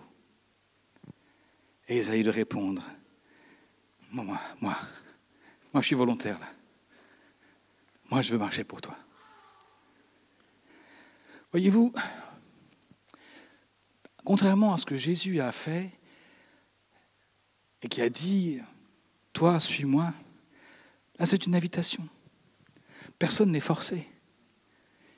Et 1.89 1.99
Isaïe 1.99 2.23
de 2.23 2.31
répondre, 2.31 2.89
moi, 4.11 4.25
moi, 4.25 4.41
moi, 4.61 4.79
moi 5.73 5.83
je 5.83 5.87
suis 5.87 5.97
volontaire 5.97 6.39
là. 6.39 6.49
Moi, 8.11 8.21
je 8.21 8.31
veux 8.31 8.39
marcher 8.39 8.63
pour 8.63 8.83
toi. 8.83 8.95
Voyez-vous, 11.51 11.95
contrairement 14.23 14.75
à 14.75 14.77
ce 14.77 14.85
que 14.85 14.97
Jésus 14.97 15.41
a 15.41 15.51
fait 15.51 15.91
et 17.81 17.89
qui 17.89 18.03
a 18.03 18.11
dit, 18.11 18.61
toi, 19.33 19.59
suis-moi, 19.59 20.13
là, 21.19 21.25
c'est 21.25 21.47
une 21.47 21.55
invitation. 21.55 22.07
Personne 23.19 23.51
n'est 23.51 23.61
forcé. 23.61 24.07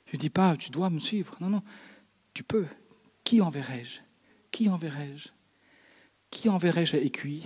Je 0.07 0.15
ne 0.15 0.19
dis 0.21 0.29
pas, 0.29 0.55
tu 0.55 0.69
dois 0.69 0.89
me 0.89 0.99
suivre. 0.99 1.35
Non, 1.41 1.49
non, 1.49 1.63
tu 2.35 2.43
peux. 2.43 2.67
Qui 3.23 3.41
enverrai-je? 3.41 4.01
Qui 4.51 4.69
enverrai-je? 4.69 5.29
Qui 6.29 6.49
enverrai-je 6.49 6.97
à 6.97 6.99
Écuy 6.99 7.41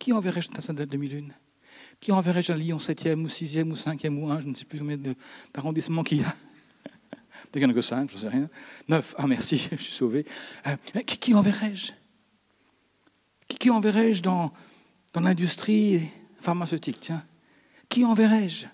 Qui 0.00 0.12
enverrai-je 0.12 0.50
dans 0.50 0.74
de 0.74 0.84
demi-lune 0.84 1.32
qui 2.00 2.12
enverrai-je 2.12 2.52
à 2.52 2.56
Lyon 2.56 2.78
7e 2.78 3.22
ou 3.22 3.26
6e 3.26 3.70
ou 3.70 3.74
5e 3.74 4.18
ou 4.18 4.30
1, 4.30 4.40
je 4.40 4.46
ne 4.46 4.54
sais 4.54 4.64
plus 4.64 4.78
combien 4.78 4.98
d'arrondissements 5.52 6.02
qu'il 6.02 6.22
y 6.22 6.24
a? 6.24 6.34
Qu'il 7.52 7.60
n'y 7.60 7.66
en 7.66 7.70
a 7.70 7.74
que 7.74 7.82
5, 7.82 8.08
je 8.10 8.14
ne 8.14 8.20
sais 8.20 8.28
rien. 8.28 8.48
9, 8.88 9.14
ah 9.18 9.26
merci, 9.26 9.58
je 9.72 9.82
suis 9.82 9.92
sauvé. 9.92 10.24
Euh, 10.66 10.76
qui, 11.02 11.34
enverrai-je? 11.34 11.92
Qui, 13.48 13.70
enverrai-je 13.70 14.22
dans, 14.22 14.52
dans 15.12 15.20
l'industrie 15.20 16.08
pharmaceutique? 16.40 17.00
Tiens, 17.00 17.22
qui 17.88 18.04
enverrai-je? 18.04 18.66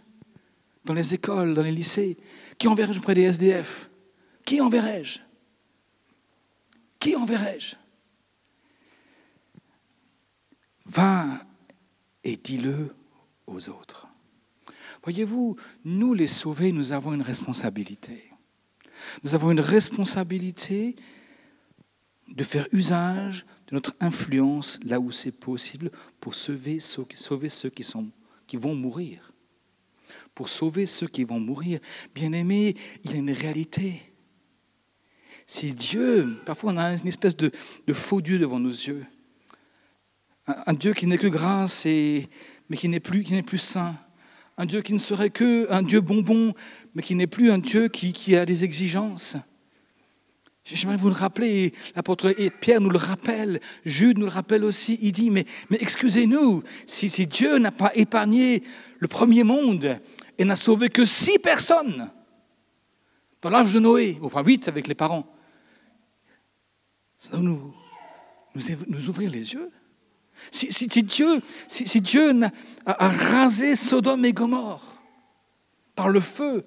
Dans 0.85 0.95
les 0.95 1.15
écoles, 1.15 1.55
dans 1.55 1.63
les 1.63 1.73
lycées? 1.73 2.17
Qui 2.59 2.69
enverrai-je 2.69 2.99
auprès 2.99 3.15
des 3.15 3.23
SDF 3.23 3.91
Qui 4.47 4.61
enverrai-je? 4.61 5.19
Qui 7.01 7.17
enverrai-je? 7.17 7.75
Va 10.87 11.27
et 12.23 12.37
dis-le 12.37 12.95
aux 13.47 13.69
autres. 13.69 14.07
Voyez-vous, 15.03 15.57
nous 15.85 16.15
les 16.15 16.29
sauvés, 16.29 16.73
nous 16.73 16.93
avons 16.93 17.13
une 17.13 17.23
responsabilité. 17.23 18.31
Nous 19.25 19.35
avons 19.35 19.51
une 19.51 19.61
responsabilité 19.61 20.97
de 22.29 22.45
faire 22.45 22.69
usage 22.73 23.47
de 23.67 23.75
notre 23.75 23.97
influence 23.99 24.79
là 24.85 25.01
où 25.01 25.11
c'est 25.11 25.33
possible 25.33 25.91
pour 26.21 26.37
sauver 26.37 26.79
ceux, 26.79 27.05
sauver 27.17 27.49
ceux 27.49 27.71
qui, 27.71 27.83
sont, 27.83 28.09
qui 28.47 28.57
vont 28.57 28.77
mourir. 28.77 29.33
Pour 30.37 30.49
sauver 30.49 30.87
ceux 30.87 31.09
qui 31.09 31.25
vont 31.25 31.41
mourir. 31.41 31.81
Bien 32.15 32.33
aimé, 32.33 32.77
il 33.03 33.11
y 33.11 33.15
a 33.15 33.19
une 33.19 33.33
réalité. 33.33 34.13
Si 35.47 35.73
Dieu, 35.73 36.37
parfois 36.45 36.73
on 36.73 36.77
a 36.77 36.93
une 36.93 37.07
espèce 37.07 37.37
de, 37.37 37.53
faux 37.93 38.21
Dieu 38.21 38.39
devant 38.39 38.59
nos 38.59 38.71
yeux, 38.71 39.05
un 40.47 40.73
Dieu 40.75 40.93
qui 40.93 41.07
n'est 41.07 41.19
que 41.19 41.29
grâce 41.29 41.87
et, 41.87 42.29
mais 42.69 42.77
qui 42.77 42.89
n'est 42.89 43.01
plus, 43.01 43.23
qui 43.23 43.41
plus 43.43 43.59
saint. 43.59 43.95
Un 44.59 44.67
Dieu 44.67 44.81
qui 44.81 44.95
ne 44.95 44.99
serait 44.99 45.31
que 45.31 45.71
un 45.71 45.83
Dieu 45.83 46.01
bonbon, 46.01 46.55
mais 46.95 47.03
qui 47.03 47.15
n'est 47.15 47.27
plus 47.27 47.51
un 47.51 47.59
Dieu 47.59 47.89
qui, 47.89 48.37
a 48.37 48.47
des 48.47 48.65
exigences. 48.65 49.37
J'aimerais 50.65 50.97
vous 50.97 51.09
le 51.09 51.15
rappeler, 51.15 51.73
l'apôtre 51.95 52.35
Pierre 52.61 52.81
nous 52.81 52.91
le 52.91 52.99
rappelle, 52.99 53.61
Jude 53.85 54.19
nous 54.19 54.27
le 54.27 54.33
rappelle 54.33 54.65
aussi, 54.65 54.99
il 55.01 55.13
dit, 55.13 55.31
mais, 55.31 55.45
mais 55.71 55.79
excusez-nous, 55.81 56.65
si, 56.87 57.09
si 57.09 57.27
Dieu 57.27 57.59
n'a 57.59 57.71
pas 57.71 57.93
épargné 57.95 58.65
le 58.99 59.07
premier 59.07 59.45
monde 59.45 60.01
et 60.39 60.45
n'a 60.45 60.57
sauvé 60.57 60.89
que 60.89 61.05
six 61.05 61.39
personnes 61.39 62.11
dans 63.43 63.51
l'âge 63.51 63.73
de 63.73 63.79
Noé, 63.79 64.19
enfin 64.23 64.43
huit 64.43 64.67
avec 64.67 64.89
les 64.89 64.97
parents, 64.97 65.36
ça 67.19 67.39
nous, 67.39 67.75
nous, 68.55 69.09
ouvrir 69.09 69.31
les 69.31 69.55
yeux? 69.55 69.71
Si, 70.51 70.87
Dieu, 71.03 71.41
si, 71.67 72.01
Dieu 72.01 72.33
a, 72.85 73.09
rasé 73.09 73.75
Sodome 73.75 74.25
et 74.25 74.33
Gomorre 74.33 75.03
par 75.95 76.09
le 76.09 76.21
feu, 76.21 76.65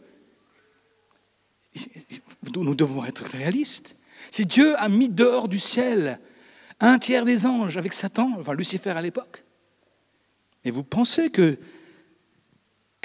nous 2.56 2.76
devons 2.76 3.06
être 3.06 3.26
réalistes. 3.26 3.96
Si 4.32 4.46
Dieu 4.46 4.76
a 4.80 4.90
mis 4.90 5.10
dehors 5.10 5.48
du 5.48 5.60
ciel 5.60 6.20
un 6.80 6.98
tiers 6.98 7.26
des 7.26 7.46
anges 7.46 7.78
avec 7.78 7.94
Satan, 7.94 8.34
enfin 8.40 8.54
Lucifer 8.54 8.90
à 8.90 9.02
l'époque, 9.02 9.44
et 10.66 10.72
vous 10.72 10.84
pensez 10.84 11.30
que 11.30 11.58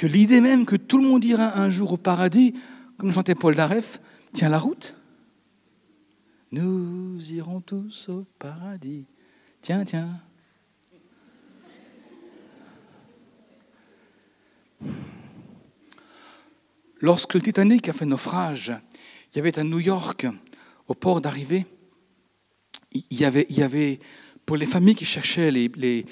l'idée 0.03 0.41
même 0.41 0.67
que 0.67 0.77
tout 0.77 0.99
le 0.99 1.09
monde 1.09 1.25
ira 1.25 1.59
un 1.59 1.71
jour 1.71 1.93
au 1.93 1.97
paradis, 1.97 2.55
comme 2.99 3.13
chantait 3.13 3.35
Paul 3.35 3.55
Daref, 3.55 4.01
tient 4.33 4.49
la 4.49 4.59
route? 4.59 4.95
Nous 6.55 7.33
irons 7.33 7.61
tous 7.61 8.09
au 8.11 8.27
paradis. 8.39 9.07
Tiens, 9.61 9.85
tiens. 9.85 10.09
Lorsque 17.01 17.35
le 17.35 17.43
Titanic 17.43 17.89
a 17.89 17.93
fait 17.93 18.07
naufrage, 18.07 18.73
il 19.33 19.39
y 19.39 19.41
avait 19.41 19.59
à 19.59 19.65
New 19.65 19.81
York, 19.81 20.29
au 20.87 20.95
port 20.95 21.21
d'arrivée, 21.21 21.67
il 22.93 23.03
y 23.19 23.25
avait, 23.25 23.99
pour 24.47 24.57
les 24.57 24.67
familles 24.67 24.95
qui 24.95 25.05
cherchaient 25.05 25.51
les, 25.51 26.07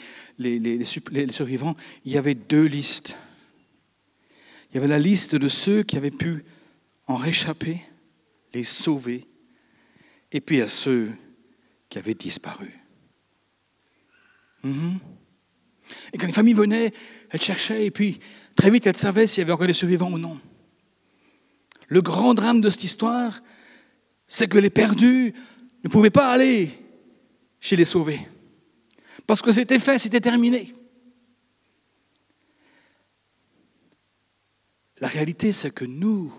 survivants, 1.30 1.76
il 2.04 2.10
y 2.10 2.18
avait 2.18 2.34
deux 2.34 2.64
listes. 2.64 3.16
Il 4.70 4.74
y 4.74 4.78
avait 4.78 4.88
la 4.88 4.98
liste 4.98 5.36
de 5.36 5.48
ceux 5.48 5.84
qui 5.84 5.96
avaient 5.96 6.10
pu 6.10 6.44
en 7.06 7.14
réchapper, 7.14 7.80
les 8.54 8.64
sauver, 8.64 9.28
et 10.32 10.40
puis 10.40 10.60
à 10.60 10.68
ceux 10.68 11.10
qui 11.88 11.98
avaient 11.98 12.14
disparu. 12.14 12.72
Mhm. 14.64 14.98
Et 16.12 16.18
quand 16.18 16.26
les 16.26 16.32
familles 16.32 16.54
venaient, 16.54 16.92
elles 17.30 17.40
cherchaient, 17.40 17.86
et 17.86 17.90
puis 17.90 18.18
Très 18.56 18.70
vite, 18.70 18.86
elle 18.86 18.96
savait 18.96 19.26
s'il 19.26 19.40
y 19.40 19.42
avait 19.42 19.52
encore 19.52 19.66
des 19.66 19.72
survivants 19.72 20.12
ou 20.12 20.18
non. 20.18 20.38
Le 21.88 22.02
grand 22.02 22.34
drame 22.34 22.60
de 22.60 22.70
cette 22.70 22.84
histoire, 22.84 23.40
c'est 24.26 24.48
que 24.48 24.58
les 24.58 24.70
perdus 24.70 25.34
ne 25.84 25.88
pouvaient 25.88 26.10
pas 26.10 26.30
aller 26.30 26.70
chez 27.60 27.76
les 27.76 27.84
sauvés. 27.84 28.20
Parce 29.26 29.42
que 29.42 29.52
c'était 29.52 29.78
fait, 29.78 29.98
c'était 29.98 30.20
terminé. 30.20 30.74
La 34.98 35.08
réalité, 35.08 35.52
c'est 35.52 35.74
que 35.74 35.84
nous, 35.84 36.32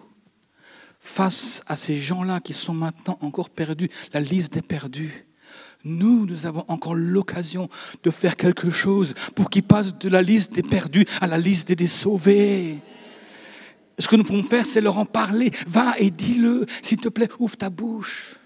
face 1.04 1.64
à 1.68 1.76
ces 1.76 1.98
gens-là 1.98 2.40
qui 2.40 2.54
sont 2.54 2.74
maintenant 2.74 3.20
encore 3.22 3.50
perdus, 3.50 3.90
la 4.14 4.22
liste 4.22 4.54
des 4.54 4.62
perdus, 4.62 5.26
nous, 5.84 6.26
nous 6.26 6.46
avons 6.46 6.64
encore 6.70 6.96
l'occasion 6.96 7.70
de 8.04 8.10
faire 8.10 8.38
quelque 8.38 8.72
chose 8.72 9.14
pour 9.36 9.50
qu'ils 9.50 9.64
passent 9.64 9.98
de 9.98 10.08
la 10.08 10.22
liste 10.22 10.54
des 10.54 10.64
perdus 10.64 11.06
à 11.20 11.28
la 11.28 11.38
liste 11.38 11.74
des 11.74 11.88
sauvés. 11.88 12.78
Ce 14.00 14.08
que 14.08 14.16
nous 14.16 14.24
pouvons 14.24 14.44
faire, 14.44 14.66
c'est 14.66 14.80
leur 14.80 14.98
en 14.98 15.06
parler. 15.06 15.52
Va 15.68 15.94
et 16.00 16.10
dis-le. 16.10 16.66
S'il 16.82 17.00
te 17.00 17.10
plaît, 17.10 17.28
ouvre 17.38 17.58
ta 17.58 17.70
bouche. 17.70 18.38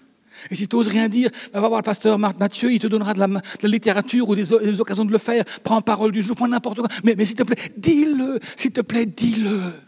Et 0.50 0.56
si 0.56 0.66
tu 0.66 0.74
n'oses 0.74 0.88
rien 0.88 1.08
dire, 1.08 1.30
va 1.52 1.60
voir 1.60 1.80
le 1.80 1.84
pasteur 1.84 2.18
Marc 2.18 2.40
Mathieu, 2.40 2.72
il 2.72 2.80
te 2.80 2.88
donnera 2.88 3.14
de 3.14 3.20
la, 3.20 3.28
littérature 3.62 4.28
ou 4.28 4.34
des, 4.34 4.52
occasions 4.80 5.04
de 5.04 5.12
le 5.12 5.18
faire. 5.18 5.44
Prends 5.62 5.80
parole 5.80 6.10
du 6.10 6.22
jour, 6.24 6.34
prends 6.34 6.48
n'importe 6.48 6.80
quoi. 6.80 6.88
Mais, 7.04 7.14
mais 7.16 7.24
s'il 7.24 7.36
te 7.36 7.44
plaît, 7.44 7.72
dis-le. 7.76 8.40
S'il 8.56 8.72
te 8.72 8.80
plaît, 8.80 9.06
dis-le. 9.06 9.87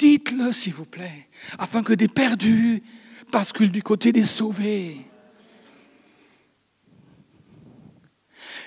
Dites-le, 0.00 0.50
s'il 0.50 0.72
vous 0.72 0.86
plaît, 0.86 1.28
afin 1.58 1.82
que 1.82 1.92
des 1.92 2.08
perdus 2.08 2.82
basculent 3.30 3.70
du 3.70 3.82
côté 3.82 4.12
des 4.12 4.24
sauvés. 4.24 4.96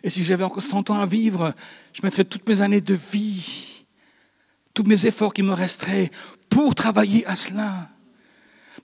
Et 0.03 0.11
si 0.11 0.23
j'avais 0.23 0.43
encore 0.43 0.61
100 0.61 0.91
ans 0.91 0.99
à 0.99 1.07
vivre, 1.07 1.55
je 1.91 2.01
mettrais 2.03 2.23
toutes 2.23 2.47
mes 2.47 2.61
années 2.61 2.81
de 2.81 2.93
vie, 2.93 3.83
tous 4.75 4.83
mes 4.83 5.07
efforts 5.07 5.33
qui 5.33 5.41
me 5.41 5.53
resteraient 5.53 6.11
pour 6.51 6.75
travailler 6.75 7.25
à 7.25 7.35
cela. 7.35 7.89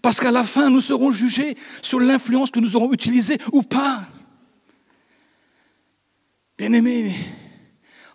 Parce 0.01 0.19
qu'à 0.19 0.31
la 0.31 0.43
fin, 0.43 0.71
nous 0.71 0.81
serons 0.81 1.11
jugés 1.11 1.55
sur 1.83 1.99
l'influence 1.99 2.49
que 2.49 2.59
nous 2.59 2.75
aurons 2.75 2.91
utilisée 2.91 3.37
ou 3.51 3.61
pas. 3.61 4.07
Bien 6.57 6.73
aimé, 6.73 7.13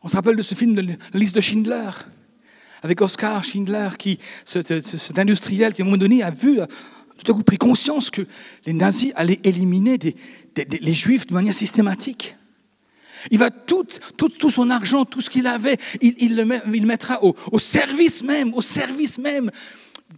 on 0.03 0.09
se 0.09 0.16
rappelle 0.16 0.35
de 0.35 0.42
ce 0.42 0.57
film 0.57 0.75
de 0.75 0.81
la 0.81 1.20
liste 1.20 1.37
de 1.37 1.40
Schindler 1.40 1.90
avec 2.85 3.01
Oscar 3.01 3.42
Schindler, 3.42 3.88
qui, 3.99 4.18
cet, 4.44 4.70
industriel 5.18 5.73
qui, 5.73 5.81
à 5.81 5.85
un 5.85 5.87
moment 5.87 5.97
donné, 5.97 6.23
a 6.23 6.31
vu, 6.31 6.61
tout 7.16 7.33
à 7.33 7.35
coup 7.35 7.42
pris 7.42 7.57
conscience 7.57 8.11
que 8.11 8.27
les 8.66 8.75
nazis 8.75 9.11
allaient 9.16 9.40
éliminer 9.42 9.99
les 10.57 10.92
juifs 10.92 11.27
de 11.27 11.33
manière 11.33 11.55
systématique. 11.55 12.37
Il 13.31 13.38
va 13.38 13.51
tout, 13.51 13.87
tout, 14.18 14.51
son 14.51 14.68
argent, 14.68 15.07
tout 15.07 15.23
ce 15.23 15.31
qu'il 15.31 15.47
avait, 15.47 15.79
il, 16.03 16.37
le, 16.37 16.61
il 16.75 16.85
mettra 16.85 17.25
au, 17.25 17.35
au, 17.51 17.59
service 17.59 18.23
même, 18.23 18.53
au 18.53 18.61
service 18.61 19.16
même, 19.16 19.51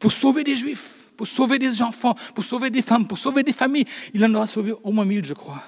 pour 0.01 0.11
sauver 0.11 0.43
des 0.43 0.57
juifs, 0.57 1.05
pour 1.17 1.29
sauver 1.29 1.61
des 1.61 1.81
enfants, 1.83 2.17
pour 2.35 2.43
sauver 2.43 2.71
des 2.71 2.83
femmes, 2.83 3.07
pour 3.07 3.19
sauver 3.19 3.45
des 3.45 3.53
familles. 3.53 3.85
Il 4.13 4.25
en 4.25 4.35
aura 4.35 4.49
sauvé 4.49 4.75
au 4.83 4.91
moins 4.91 5.05
mille, 5.05 5.25
je 5.25 5.35
crois. 5.35 5.63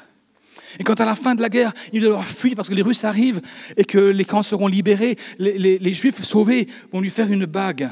Et 0.78 0.84
quand 0.84 1.00
à 1.00 1.04
la 1.04 1.14
fin 1.14 1.34
de 1.34 1.42
la 1.42 1.48
guerre, 1.48 1.72
il 1.92 2.02
devra 2.02 2.22
fuir 2.22 2.54
parce 2.54 2.68
que 2.68 2.74
les 2.74 2.82
Russes 2.82 3.04
arrivent 3.04 3.40
et 3.76 3.84
que 3.84 3.98
les 3.98 4.24
camps 4.24 4.42
seront 4.42 4.66
libérés, 4.66 5.16
les, 5.38 5.94
Juifs 5.94 6.22
sauvés 6.22 6.66
vont 6.92 7.00
lui 7.00 7.10
faire 7.10 7.30
une 7.30 7.46
bague, 7.46 7.88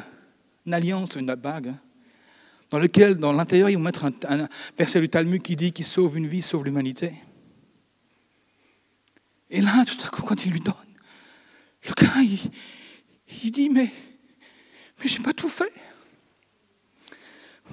une 0.67 0.75
alliance, 0.75 1.17
une 1.17 1.35
bague, 1.35 1.69
hein, 1.69 1.79
dans 2.71 2.79
lequel, 2.79 3.15
dans 3.15 3.33
l'intérieur, 3.33 3.71
ils 3.71 3.77
vont 3.77 3.83
mettre 3.83 4.05
un, 4.05 4.49
verset 4.77 5.01
du 5.01 5.09
Talmud 5.09 5.41
qui 5.41 5.57
dit 5.57 5.73
qu'il 5.73 5.85
sauve 5.85 6.19
une 6.19 6.27
vie, 6.27 6.43
sauve 6.43 6.65
l'humanité. 6.65 7.13
Et 9.51 9.61
là, 9.61 9.85
tout 9.85 9.97
à 10.05 10.09
coup, 10.09 10.23
quand 10.23 10.45
il 10.45 10.53
lui 10.53 10.61
donne, 10.61 10.75
le 11.87 11.95
gars, 11.95 12.21
il, 13.43 13.51
dit, 13.53 13.71
mais, 13.71 13.91
mais 14.99 15.09
j'ai 15.09 15.21
pas 15.21 15.33
tout 15.33 15.49
fait. 15.49 15.73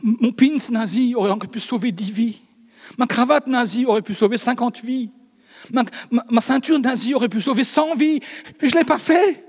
Mon 0.04 0.32
pins 0.32 0.58
nazi 0.70 1.16
aurait 1.16 1.32
encore 1.32 1.50
pu 1.50 1.60
sauver 1.60 1.92
dix 1.92 2.12
vies. 2.12 2.43
Ma 2.98 3.08
cravate 3.08 3.48
nazie 3.48 3.86
aurait 3.86 4.02
pu 4.02 4.14
sauver 4.14 4.38
50 4.38 4.82
vies. 4.82 5.12
Ma, 5.72 6.42
ceinture 6.42 6.80
nazie 6.80 7.14
aurait 7.14 7.30
pu 7.30 7.42
sauver 7.42 7.64
100 7.64 7.96
vies. 7.96 8.20
Et 8.62 8.70
je 8.70 8.76
ne 8.76 8.80
l'ai 8.80 8.86
pas 8.86 9.00
fait. 9.00 9.46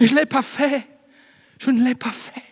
Je 0.00 0.12
ne 0.12 0.18
l'ai 0.18 0.26
pas 0.26 0.42
fait. 0.42 0.86
Je 1.58 1.70
ne 1.70 1.82
l'ai 1.82 1.94
pas 1.94 2.10
fait. 2.10 2.42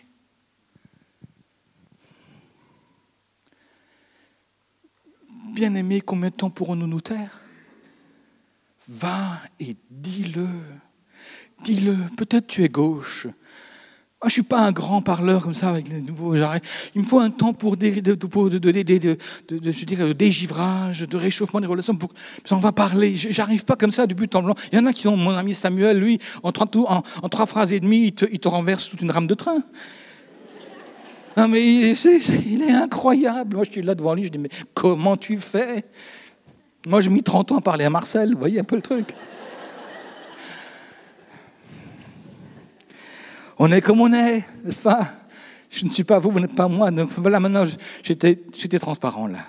Bien-aimé, 5.53 6.01
combien 6.01 6.29
de 6.29 6.35
temps 6.35 6.51
pourrons-nous 6.51 6.87
nous 6.87 7.01
taire? 7.01 7.39
Va 8.87 9.39
et 9.59 9.75
dis-le. 9.89 10.47
Dis-le. 11.63 11.95
Peut-être 12.15 12.47
tu 12.47 12.63
es 12.63 12.69
gauche. 12.69 13.27
Moi, 14.19 14.29
je 14.29 14.31
ne 14.31 14.31
suis 14.31 14.49
pas 14.49 14.61
un 14.61 14.71
grand 14.71 15.03
parleur 15.03 15.43
comme 15.43 15.53
ça 15.53 15.69
avec 15.69 15.89
les 15.89 16.01
nouveaux 16.01 16.35
jarrets. 16.35 16.61
Il 16.95 17.01
me 17.01 17.05
faut 17.05 17.19
un 17.19 17.29
temps 17.29 17.53
pour 17.53 17.77
de, 17.77 18.15
pour 18.15 18.49
de, 18.49 18.57
de, 18.57 18.71
de, 18.81 19.71
je 19.71 20.11
dégivrage, 20.13 21.01
de 21.01 21.17
réchauffement 21.17 21.61
des 21.61 21.67
relations. 21.67 21.95
Pour, 21.95 22.11
on 22.49 22.55
va 22.55 22.71
parler. 22.71 23.15
J'arrive 23.15 23.63
pas 23.63 23.75
comme 23.75 23.91
ça 23.91 24.07
du 24.07 24.15
but 24.15 24.33
en 24.33 24.41
blanc. 24.41 24.55
Il 24.71 24.79
y 24.79 24.81
en 24.81 24.87
a 24.87 24.93
qui 24.93 25.07
ont, 25.07 25.15
mon 25.15 25.35
ami 25.35 25.53
Samuel, 25.53 25.99
lui, 25.99 26.17
en 26.41 26.51
trois, 26.51 26.67
en, 27.21 27.29
trois 27.29 27.45
phrases 27.45 27.71
et 27.73 27.79
demie, 27.79 28.05
il 28.07 28.39
te, 28.39 28.47
renverse 28.47 28.89
toute 28.89 29.03
une 29.03 29.11
rame 29.11 29.27
de 29.27 29.35
train. 29.35 29.61
Non, 31.37 31.47
mais 31.47 31.63
il, 31.63 31.95
il 32.47 32.63
est 32.63 32.73
incroyable. 32.73 33.55
Moi, 33.55 33.65
je 33.65 33.71
suis 33.71 33.83
là 33.83 33.93
devant 33.93 34.15
lui, 34.15 34.23
je 34.23 34.29
dis, 34.29 34.39
mais 34.39 34.49
comment 34.73 35.15
tu 35.15 35.37
fais? 35.37 35.85
Moi, 36.87 37.01
j'ai 37.01 37.11
mis 37.11 37.21
30 37.21 37.51
ans 37.51 37.57
à 37.57 37.61
parler 37.61 37.85
à 37.85 37.91
Marcel. 37.91 38.33
Vous 38.33 38.39
voyez 38.39 38.59
un 38.59 38.63
peu 38.63 38.77
le 38.77 38.81
truc. 38.81 39.13
On 43.59 43.71
est 43.71 43.81
comme 43.81 44.01
on 44.01 44.13
est, 44.13 44.45
n'est-ce 44.63 44.81
pas? 44.81 45.13
Je 45.69 45.85
ne 45.85 45.89
suis 45.89 46.03
pas 46.03 46.19
vous, 46.19 46.29
vous 46.29 46.39
n'êtes 46.39 46.55
pas 46.55 46.67
moi. 46.67 46.91
Donc 46.91 47.09
voilà, 47.11 47.39
maintenant, 47.39 47.65
j'étais, 48.03 48.79
transparent 48.79 49.27
là. 49.27 49.45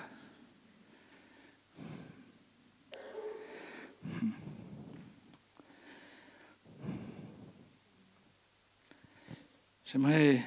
J'aimerais 9.85 10.43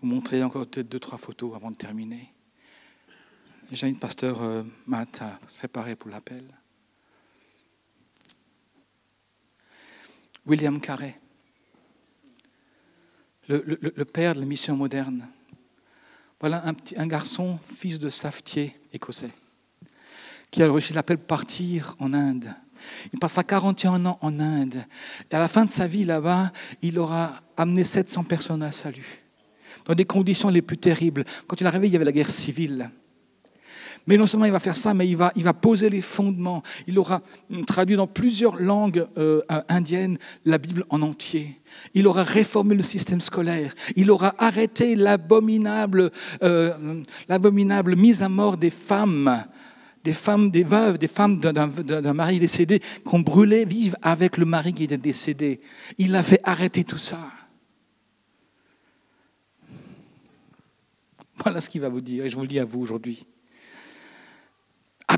vous 0.00 0.06
montrer 0.08 0.42
encore 0.42 0.66
peut-être 0.66 0.88
deux, 0.88 0.98
trois 0.98 1.18
photos 1.18 1.54
avant 1.54 1.70
de 1.70 1.76
terminer. 1.76 2.32
J'invite 3.70 4.00
pasteur 4.00 4.42
euh, 4.42 4.62
Matt 4.86 5.22
à 5.22 5.38
se 5.46 5.58
préparer 5.58 5.94
pour 5.94 6.10
l'appel. 6.10 6.44
William 10.46 10.80
Carré 10.80 11.16
le, 13.48 14.04
père 14.04 14.34
de 14.34 14.40
la 14.40 14.46
mission 14.46 14.76
moderne. 14.76 15.26
Voilà 16.40 16.64
un, 16.66 16.74
petit, 16.74 16.94
un 16.96 17.06
garçon, 17.06 17.58
fils 17.64 17.98
de 17.98 18.10
savetier 18.10 18.74
écossais, 18.92 19.30
qui 20.50 20.62
a 20.62 20.68
reçu 20.68 20.92
l'appel 20.92 21.18
partir 21.18 21.96
en 21.98 22.12
Inde. 22.12 22.54
Il 23.12 23.18
passera 23.18 23.42
41 23.42 24.06
ans 24.06 24.18
en 24.20 24.38
Inde. 24.38 24.84
Et 25.30 25.34
à 25.34 25.38
la 25.38 25.48
fin 25.48 25.64
de 25.64 25.70
sa 25.70 25.86
vie 25.86 26.04
là-bas, 26.04 26.52
il 26.80 26.98
aura 26.98 27.42
amené 27.56 27.82
700 27.82 28.24
personnes 28.24 28.62
à 28.62 28.70
salut, 28.70 29.18
dans 29.86 29.94
des 29.94 30.04
conditions 30.04 30.48
les 30.48 30.62
plus 30.62 30.78
terribles. 30.78 31.24
Quand 31.46 31.60
il 31.60 31.64
est 31.64 31.68
arrivé, 31.68 31.88
il 31.88 31.92
y 31.92 31.96
avait 31.96 32.04
la 32.04 32.12
guerre 32.12 32.30
civile. 32.30 32.90
Mais 34.08 34.16
non 34.16 34.26
seulement 34.26 34.46
il 34.46 34.52
va 34.52 34.58
faire 34.58 34.76
ça, 34.76 34.94
mais 34.94 35.06
il 35.06 35.18
va, 35.18 35.30
il 35.36 35.44
va 35.44 35.52
poser 35.52 35.90
les 35.90 36.00
fondements. 36.00 36.62
Il 36.86 36.98
aura 36.98 37.20
traduit 37.66 37.94
dans 37.94 38.06
plusieurs 38.06 38.56
langues 38.56 39.06
euh, 39.18 39.42
indiennes 39.68 40.16
la 40.46 40.56
Bible 40.56 40.86
en 40.88 41.02
entier. 41.02 41.56
Il 41.92 42.06
aura 42.06 42.24
réformé 42.24 42.74
le 42.74 42.80
système 42.82 43.20
scolaire. 43.20 43.74
Il 43.96 44.10
aura 44.10 44.34
arrêté 44.38 44.96
l'abominable, 44.96 46.10
euh, 46.42 47.02
mise 47.96 48.22
à 48.22 48.30
mort 48.30 48.56
des 48.56 48.70
femmes, 48.70 49.44
des 50.02 50.14
femmes, 50.14 50.50
des 50.50 50.64
veuves, 50.64 50.96
des 50.96 51.06
femmes 51.06 51.38
d'un 51.38 52.14
mari 52.14 52.38
décédé 52.38 52.80
qu'on 53.04 53.20
brûlait 53.20 53.66
vives 53.66 53.96
avec 54.00 54.38
le 54.38 54.46
mari 54.46 54.72
qui 54.72 54.84
était 54.84 54.96
décédé. 54.96 55.60
Il 55.98 56.16
a 56.16 56.22
fait 56.22 56.40
arrêter 56.44 56.82
tout 56.82 56.96
ça. 56.96 57.18
Voilà 61.36 61.60
ce 61.60 61.68
qu'il 61.68 61.82
va 61.82 61.90
vous 61.90 62.00
dire, 62.00 62.24
et 62.24 62.30
je 62.30 62.36
vous 62.36 62.42
le 62.42 62.48
dis 62.48 62.58
à 62.58 62.64
vous 62.64 62.80
aujourd'hui. 62.80 63.26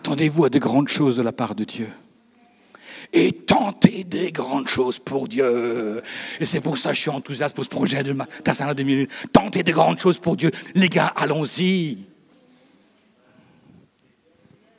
Attendez-vous 0.00 0.46
à 0.46 0.48
de 0.48 0.58
grandes 0.58 0.88
choses 0.88 1.18
de 1.18 1.22
la 1.22 1.30
part 1.30 1.54
de 1.54 1.62
Dieu. 1.62 1.90
Et 3.12 3.32
tentez 3.32 4.02
des 4.02 4.32
grandes 4.32 4.66
choses 4.66 4.98
pour 4.98 5.28
Dieu. 5.28 6.02
Et 6.40 6.46
c'est 6.46 6.62
pour 6.62 6.78
ça 6.78 6.88
que 6.88 6.96
je 6.96 7.02
suis 7.02 7.10
enthousiaste 7.10 7.54
pour 7.54 7.64
ce 7.64 7.68
projet 7.68 8.02
de 8.02 8.16
Tassana 8.42 8.72
2000. 8.72 9.08
Tentez 9.30 9.62
des 9.62 9.72
grandes 9.72 9.98
choses 9.98 10.18
pour 10.18 10.38
Dieu. 10.38 10.52
Les 10.74 10.88
gars, 10.88 11.08
allons-y. 11.08 11.98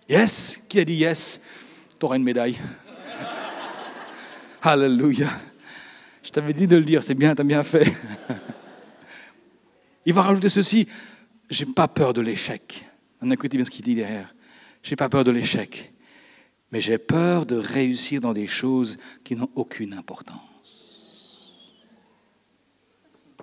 Yes? 0.10 0.60
Qui 0.68 0.80
a 0.80 0.86
dit 0.86 0.96
yes? 0.96 1.40
Tu 2.00 2.04
auras 2.04 2.16
une 2.16 2.24
médaille. 2.24 2.58
Alléluia. 4.64 5.30
Je 6.24 6.32
t'avais 6.32 6.54
dit 6.54 6.66
de 6.66 6.78
le 6.78 6.84
dire, 6.84 7.04
c'est 7.04 7.14
bien, 7.14 7.36
tu 7.36 7.42
as 7.42 7.46
bien 7.46 7.62
fait. 7.62 7.94
Il 10.08 10.16
va 10.16 10.24
rajouter 10.24 10.50
ceci, 10.50 10.88
j'ai 11.48 11.68
pas 11.68 11.88
peur 11.88 12.12
de 12.12 12.22
l'échec. 12.22 12.88
On 13.22 13.30
écoutez 13.30 13.58
bien 13.58 13.66
ce 13.66 13.70
qu'il 13.70 13.86
dit 13.86 13.94
derrière. 13.94 14.34
J'ai 14.84 14.96
pas 14.96 15.10
peur 15.10 15.24
de 15.24 15.32
l'échec, 15.32 15.94
mais 16.72 16.82
j'ai 16.82 16.98
peur 16.98 17.46
de 17.46 17.56
réussir 17.56 18.22
dans 18.22 18.34
des 18.34 18.48
choses 18.48 18.98
qui 19.24 19.36
n'ont 19.36 19.50
aucune 19.56 19.94
importance. 19.94 20.42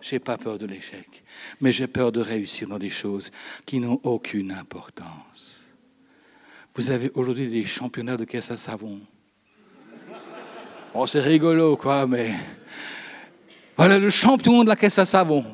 Je 0.01 0.15
n'ai 0.15 0.21
pas 0.21 0.39
peur 0.39 0.59
de 0.59 0.67
l'échec, 0.67 1.25
mais 1.61 1.73
j'ai 1.73 1.87
peur 1.87 2.13
de 2.13 2.21
réussir 2.21 2.69
dans 2.69 2.79
des 2.79 2.91
choses 2.91 3.31
qui 3.67 3.81
n'ont 3.81 4.01
aucune 4.03 4.53
importance. 4.53 5.65
Vous 6.75 6.91
avez 6.91 7.11
aujourd'hui 7.15 7.49
des 7.49 7.65
championnats 7.65 8.17
de 8.17 8.25
caisse 8.25 8.51
à 8.51 8.57
savon. 8.57 9.01
Oh, 10.95 11.07
c'est 11.07 11.21
rigolo, 11.21 11.77
quoi, 11.77 12.07
mais. 12.07 12.35
Voilà 13.77 13.99
le 13.99 14.11
champion 14.11 14.65
de 14.65 14.69
la 14.69 14.77
caisse 14.77 14.99
à 14.99 15.07
savon. 15.07 15.45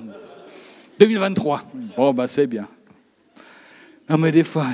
2023. 0.99 1.63
Bon, 1.97 2.13
ben, 2.15 2.27
c'est 2.27 2.47
bien. 2.47 2.69
Non, 4.09 4.19
mais 4.19 4.33
des 4.33 4.45
fois. 4.45 4.69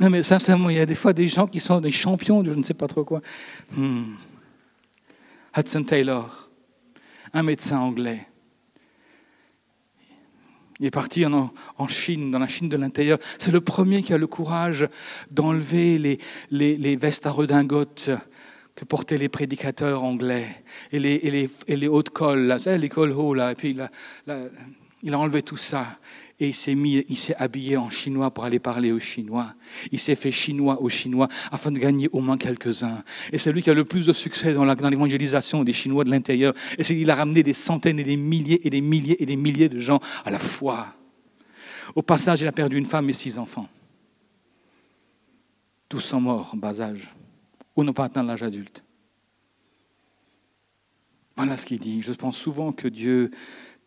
Non, 0.00 0.10
mais 0.10 0.22
sincèrement, 0.22 0.70
il 0.70 0.76
y 0.76 0.80
a 0.80 0.86
des 0.86 0.94
fois 0.94 1.12
des 1.12 1.28
gens 1.28 1.46
qui 1.46 1.60
sont 1.60 1.80
des 1.80 1.92
champions 1.92 2.42
de 2.42 2.50
je 2.50 2.58
ne 2.58 2.64
sais 2.64 2.74
pas 2.74 2.88
trop 2.88 3.04
quoi. 3.04 3.20
Hmm. 3.76 4.14
Hudson 5.56 5.84
Taylor, 5.84 6.50
un 7.32 7.42
médecin 7.42 7.78
anglais. 7.78 8.26
Il 10.80 10.86
est 10.86 10.90
parti 10.90 11.24
en, 11.24 11.52
en, 11.78 11.88
Chine, 11.88 12.32
dans 12.32 12.40
la 12.40 12.48
Chine 12.48 12.68
de 12.68 12.76
l'intérieur. 12.76 13.18
C'est 13.38 13.52
le 13.52 13.60
premier 13.60 14.02
qui 14.02 14.12
a 14.12 14.18
le 14.18 14.26
courage 14.26 14.88
d'enlever 15.30 15.98
les, 15.98 16.18
les, 16.50 16.76
les, 16.76 16.96
vestes 16.96 17.26
à 17.26 17.30
redingote 17.30 18.10
que 18.74 18.84
portaient 18.84 19.16
les 19.16 19.28
prédicateurs 19.28 20.02
anglais 20.02 20.48
et 20.90 20.98
les, 20.98 21.14
et 21.22 21.30
les, 21.30 21.50
et 21.68 21.76
les 21.76 21.86
hautes 21.86 22.10
cols, 22.10 22.46
là, 22.46 22.56
les 22.76 22.88
cols 22.88 23.12
hauts, 23.12 23.34
là. 23.34 23.52
Et 23.52 23.54
puis 23.54 23.76
il 25.04 25.14
a 25.14 25.18
enlevé 25.18 25.42
tout 25.42 25.56
ça 25.56 25.86
et 26.40 26.48
il 26.48 26.54
s'est 26.54 26.72
il 26.72 27.16
s'est 27.16 27.36
habillé 27.36 27.76
en 27.76 27.90
chinois 27.90 28.30
pour 28.32 28.44
aller 28.44 28.58
parler 28.58 28.90
aux 28.90 28.98
Chinois. 28.98 29.54
Il 29.92 30.00
s'est 30.00 30.16
fait 30.16 30.32
chinois 30.32 30.82
aux 30.82 30.88
Chinois 30.88 31.28
afin 31.52 31.70
de 31.70 31.78
gagner 31.78 32.08
au 32.12 32.20
moins 32.20 32.36
quelques-uns. 32.36 33.04
Et 33.32 33.38
c'est 33.38 33.52
lui 33.52 33.62
qui 33.62 33.70
a 33.70 33.74
le 33.74 33.84
plus 33.84 34.06
de 34.06 34.12
succès 34.12 34.52
dans, 34.54 34.64
l'évangélisation 34.64 35.62
des 35.62 35.72
Chinois 35.72 36.04
de 36.04 36.10
l'intérieur. 36.10 36.52
Et 36.76 36.84
c'est 36.84 36.96
il 36.98 37.10
a 37.10 37.14
ramené 37.14 37.42
des 37.42 37.52
centaines 37.52 38.00
et 38.00 38.04
des 38.04 38.16
milliers 38.16 38.66
et 38.66 38.70
des 38.70 38.80
milliers 38.80 39.22
et 39.22 39.26
des 39.26 39.36
milliers 39.36 39.68
de 39.68 39.78
gens 39.78 40.00
à 40.24 40.30
la 40.30 40.40
foi. 40.40 40.94
Au 41.94 42.02
passage, 42.02 42.40
il 42.42 42.48
a 42.48 42.52
perdu 42.52 42.78
une 42.78 42.86
femme 42.86 43.08
et 43.08 43.12
six 43.12 43.38
enfants. 43.38 43.68
Tous 45.88 46.00
sont 46.00 46.20
morts 46.20 46.50
en 46.54 46.56
bas 46.56 46.80
âge 46.80 47.14
ou 47.76 47.84
n'ont 47.84 47.92
pas 47.92 48.04
atteint 48.04 48.22
l'âge 48.22 48.42
adulte. 48.42 48.82
Voilà 51.36 51.56
ce 51.56 51.66
qu'il 51.66 51.78
dit. 51.78 52.02
Je 52.02 52.12
pense 52.12 52.38
souvent 52.38 52.72
que 52.72 52.88
Dieu 52.88 53.30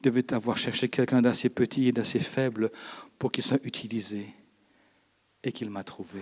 devait 0.08 0.34
avoir 0.34 0.58
cherché 0.58 0.88
quelqu'un 0.88 1.22
d'assez 1.22 1.50
petit 1.50 1.88
et 1.88 1.92
d'assez 1.92 2.20
faible 2.20 2.72
pour 3.20 3.32
qu'il 3.32 3.44
soit 3.44 3.64
utilisé 3.66 4.28
et 5.44 5.52
qu'il 5.52 5.70
m'a 5.70 5.84
trouvé. 5.84 6.22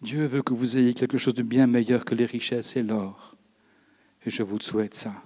Dieu 0.00 0.24
veut 0.24 0.42
que 0.42 0.54
vous 0.54 0.78
ayez 0.78 0.94
quelque 0.94 1.18
chose 1.18 1.34
de 1.34 1.42
bien 1.42 1.66
meilleur 1.66 2.04
que 2.04 2.14
les 2.14 2.24
richesses 2.24 2.76
et 2.76 2.82
l'or. 2.82 3.36
Et 4.24 4.30
je 4.30 4.42
vous 4.42 4.60
souhaite 4.60 4.94
ça. 4.94 5.22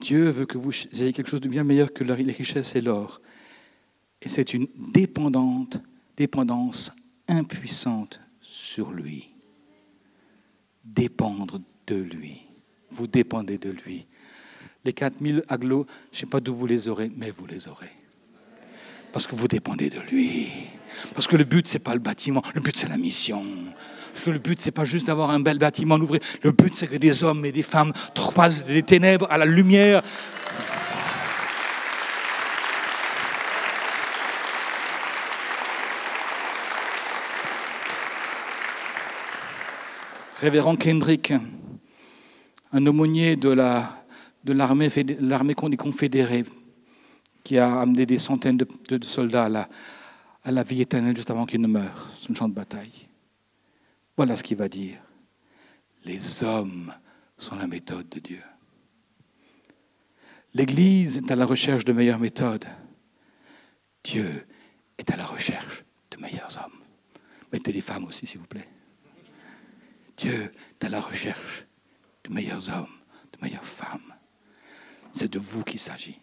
Dieu 0.00 0.30
veut 0.30 0.46
que 0.46 0.58
vous 0.58 0.72
ayez 0.94 1.12
quelque 1.12 1.28
chose 1.28 1.40
de 1.40 1.48
bien 1.48 1.64
meilleur 1.64 1.92
que 1.92 2.04
les 2.04 2.32
richesses 2.32 2.74
et 2.76 2.80
l'or. 2.80 3.20
Et 4.22 4.28
c'est 4.28 4.54
une 4.54 4.68
dépendante, 4.92 5.78
dépendance 6.16 6.92
impuissante 7.26 8.20
sur 8.40 8.90
lui. 8.90 9.28
Dépendre 10.84 11.60
de 11.86 11.96
lui. 11.96 12.47
Vous 12.90 13.06
dépendez 13.06 13.58
de 13.58 13.70
lui. 13.70 14.06
Les 14.84 14.92
4000 14.92 15.44
aglos, 15.48 15.86
je 16.12 16.16
ne 16.16 16.20
sais 16.20 16.26
pas 16.26 16.40
d'où 16.40 16.54
vous 16.54 16.66
les 16.66 16.88
aurez, 16.88 17.10
mais 17.16 17.30
vous 17.30 17.46
les 17.46 17.68
aurez. 17.68 17.90
Parce 19.12 19.26
que 19.26 19.34
vous 19.34 19.48
dépendez 19.48 19.90
de 19.90 20.00
lui. 20.00 20.48
Parce 21.14 21.26
que 21.26 21.36
le 21.36 21.44
but, 21.44 21.66
ce 21.66 21.74
n'est 21.74 21.80
pas 21.80 21.94
le 21.94 22.00
bâtiment, 22.00 22.42
le 22.54 22.60
but, 22.60 22.76
c'est 22.76 22.88
la 22.88 22.96
mission. 22.96 23.44
Parce 24.12 24.24
que 24.24 24.30
le 24.30 24.38
but, 24.38 24.60
ce 24.60 24.66
n'est 24.66 24.72
pas 24.72 24.84
juste 24.84 25.06
d'avoir 25.06 25.30
un 25.30 25.40
bel 25.40 25.58
bâtiment 25.58 25.96
à 25.96 25.98
ouvrir. 25.98 26.20
Le 26.42 26.52
but, 26.52 26.74
c'est 26.74 26.86
que 26.86 26.96
des 26.96 27.22
hommes 27.22 27.44
et 27.44 27.52
des 27.52 27.62
femmes 27.62 27.92
passent 28.34 28.64
des 28.64 28.82
ténèbres 28.82 29.26
à 29.30 29.38
la 29.38 29.44
lumière. 29.44 30.02
Révérend 40.40 40.76
Kendrick, 40.76 41.32
un 42.72 42.86
aumônier 42.86 43.36
de 43.36 43.50
la 43.50 43.98
de 44.44 44.52
l'armée 44.52 45.54
confédérés 45.54 46.44
qui 47.44 47.58
a 47.58 47.80
amené 47.80 48.06
des 48.06 48.18
centaines 48.18 48.56
de, 48.56 48.66
soldats 49.02 49.44
à 49.44 49.48
la, 49.48 49.68
à 50.44 50.50
la, 50.50 50.62
vie 50.62 50.80
éternelle 50.80 51.16
juste 51.16 51.30
avant 51.30 51.46
qu'ils 51.46 51.60
ne 51.60 51.66
meurent 51.66 52.10
sur 52.16 52.30
un 52.30 52.34
champ 52.34 52.48
de 52.48 52.54
bataille. 52.54 53.08
Voilà 54.16 54.36
ce 54.36 54.42
qu'il 54.42 54.56
va 54.56 54.68
dire. 54.68 54.98
Les 56.04 56.42
hommes 56.44 56.92
sont 57.36 57.56
la 57.56 57.66
méthode 57.66 58.08
de 58.08 58.20
Dieu. 58.20 58.42
L'Église 60.54 61.18
est 61.18 61.30
à 61.30 61.36
la 61.36 61.46
recherche 61.46 61.84
de 61.84 61.92
meilleures 61.92 62.18
méthodes. 62.18 62.66
Dieu 64.02 64.46
est 64.96 65.10
à 65.10 65.16
la 65.16 65.26
recherche 65.26 65.84
de 66.10 66.16
meilleurs 66.16 66.58
hommes. 66.64 66.80
Mettez 67.52 67.72
les 67.72 67.80
femmes 67.80 68.04
aussi, 68.04 68.26
s'il 68.26 68.40
vous 68.40 68.46
plaît. 68.46 68.68
Dieu 70.16 70.52
est 70.80 70.84
à 70.84 70.88
la 70.88 71.00
recherche 71.00 71.67
de 72.24 72.32
meilleurs 72.32 72.70
hommes, 72.70 72.98
de 73.32 73.38
meilleures 73.40 73.64
femmes. 73.64 74.14
C'est 75.12 75.32
de 75.32 75.38
vous 75.38 75.62
qu'il 75.64 75.80
s'agit. 75.80 76.18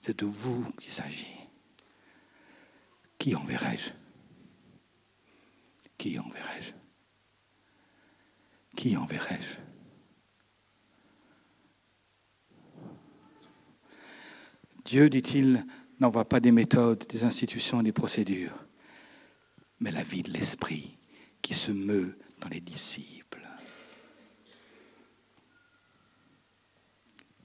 C'est 0.00 0.18
de 0.18 0.26
vous 0.26 0.70
qu'il 0.72 0.92
s'agit. 0.92 1.36
Qui 3.18 3.34
enverrai-je? 3.36 3.90
Qui 5.96 6.18
enverrai-je? 6.18 6.72
Qui 8.76 8.96
enverrai-je? 8.96 9.58
Dieu, 14.84 15.08
dit-il, 15.08 15.64
n'envoie 16.00 16.28
pas 16.28 16.40
des 16.40 16.50
méthodes, 16.50 17.06
des 17.08 17.22
institutions, 17.22 17.82
des 17.82 17.92
procédures, 17.92 18.66
mais 19.78 19.92
la 19.92 20.02
vie 20.02 20.22
de 20.22 20.32
l'Esprit 20.32 20.98
qui 21.40 21.54
se 21.54 21.70
meut 21.70 22.18
dans 22.40 22.48
les 22.48 22.60
disciples. 22.60 23.21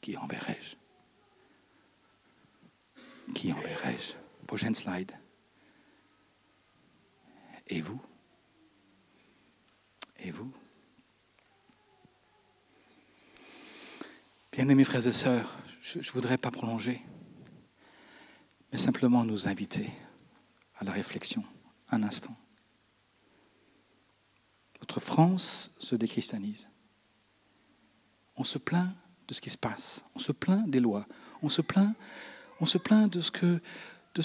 Qui 0.08 0.16
enverrai-je? 0.16 0.78
Qui 3.36 3.52
enverrai-je? 3.52 4.14
Prochaine 4.48 4.74
slide. 4.74 5.12
Et 7.68 7.82
vous? 7.82 8.02
Et 10.20 10.32
vous? 10.32 10.50
Bien-aimés 14.54 14.86
frères 14.86 15.06
et 15.06 15.12
sœurs, 15.12 15.58
je 15.82 16.00
ne 16.00 16.12
voudrais 16.14 16.38
pas 16.38 16.52
prolonger, 16.52 17.02
mais 18.72 18.78
simplement 18.78 19.26
nous 19.26 19.50
inviter 19.50 19.92
à 20.78 20.86
la 20.86 20.94
réflexion 20.94 21.44
un 21.90 22.02
instant. 22.04 22.38
Notre 24.80 25.02
France 25.02 25.76
se 25.80 25.98
déchristianise. 25.98 26.70
On 28.38 28.46
se 28.46 28.58
plaint 28.58 28.96
de 29.28 29.34
ce 29.34 29.42
qui 29.42 29.50
se 29.50 29.58
passe. 29.58 30.06
On 30.16 30.20
se 30.20 30.32
plaint 30.32 30.70
des 30.70 30.80
lois. 30.80 31.06
On 31.42 31.50
se 31.50 31.62
plaint, 31.62 31.94
de 33.12 33.22
ce 33.22 33.32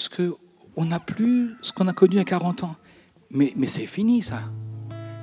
que 0.09 0.35
on 0.75 0.85
n'a 0.85 0.99
plus, 0.99 1.55
ce 1.61 1.71
qu'on 1.71 1.87
a 1.87 1.93
connu 1.93 2.19
à 2.19 2.23
40 2.23 2.63
ans. 2.63 2.75
Mais, 3.29 3.53
mais 3.55 3.67
c'est 3.67 3.85
fini 3.85 4.23
ça. 4.23 4.43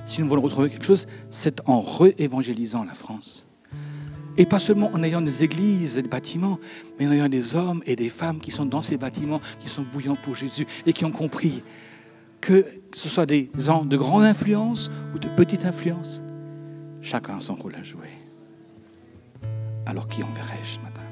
Si 0.05 0.21
nous 0.21 0.29
voulons 0.29 0.43
retrouver 0.43 0.71
quelque 0.71 0.85
chose, 0.85 1.07
c'est 1.31 1.61
en 1.69 1.81
réévangélisant 1.81 2.85
la 2.85 2.95
France. 2.95 3.47
Et 4.37 4.47
pas 4.47 4.59
seulement 4.59 4.91
en 4.93 5.03
ayant 5.03 5.21
des 5.21 5.43
églises 5.43 5.99
et 5.99 6.03
des 6.03 6.09
bâtiments, 6.09 6.59
mais 6.99 7.07
en 7.07 7.13
ayant 7.13 7.29
des 7.29 7.57
hommes 7.57 7.83
et 7.85 7.97
des 7.97 8.11
femmes 8.11 8.41
qui 8.41 8.51
sont 8.51 8.65
dans 8.65 8.83
ces 8.83 8.97
bâtiments, 8.97 9.41
qui 9.59 9.69
sont 9.69 9.83
bouillants 9.83 10.17
pour 10.17 10.35
Jésus 10.35 10.67
et 10.87 10.93
qui 10.93 11.05
ont 11.05 11.11
compris 11.11 11.63
que 12.41 12.65
ce 12.95 13.09
soit 13.09 13.27
des 13.27 13.51
gens 13.57 13.85
de 13.85 13.97
grande 13.97 14.25
influence 14.25 14.91
ou 15.15 15.19
de 15.19 15.29
petite 15.29 15.65
influence, 15.65 16.23
chacun 17.01 17.37
a 17.37 17.41
son 17.41 17.55
rôle 17.55 17.75
à 17.75 17.83
jouer. 17.83 18.20
Alors 19.91 20.07
qui 20.07 20.23
enverrai-je 20.23 20.75
ce 20.75 21.10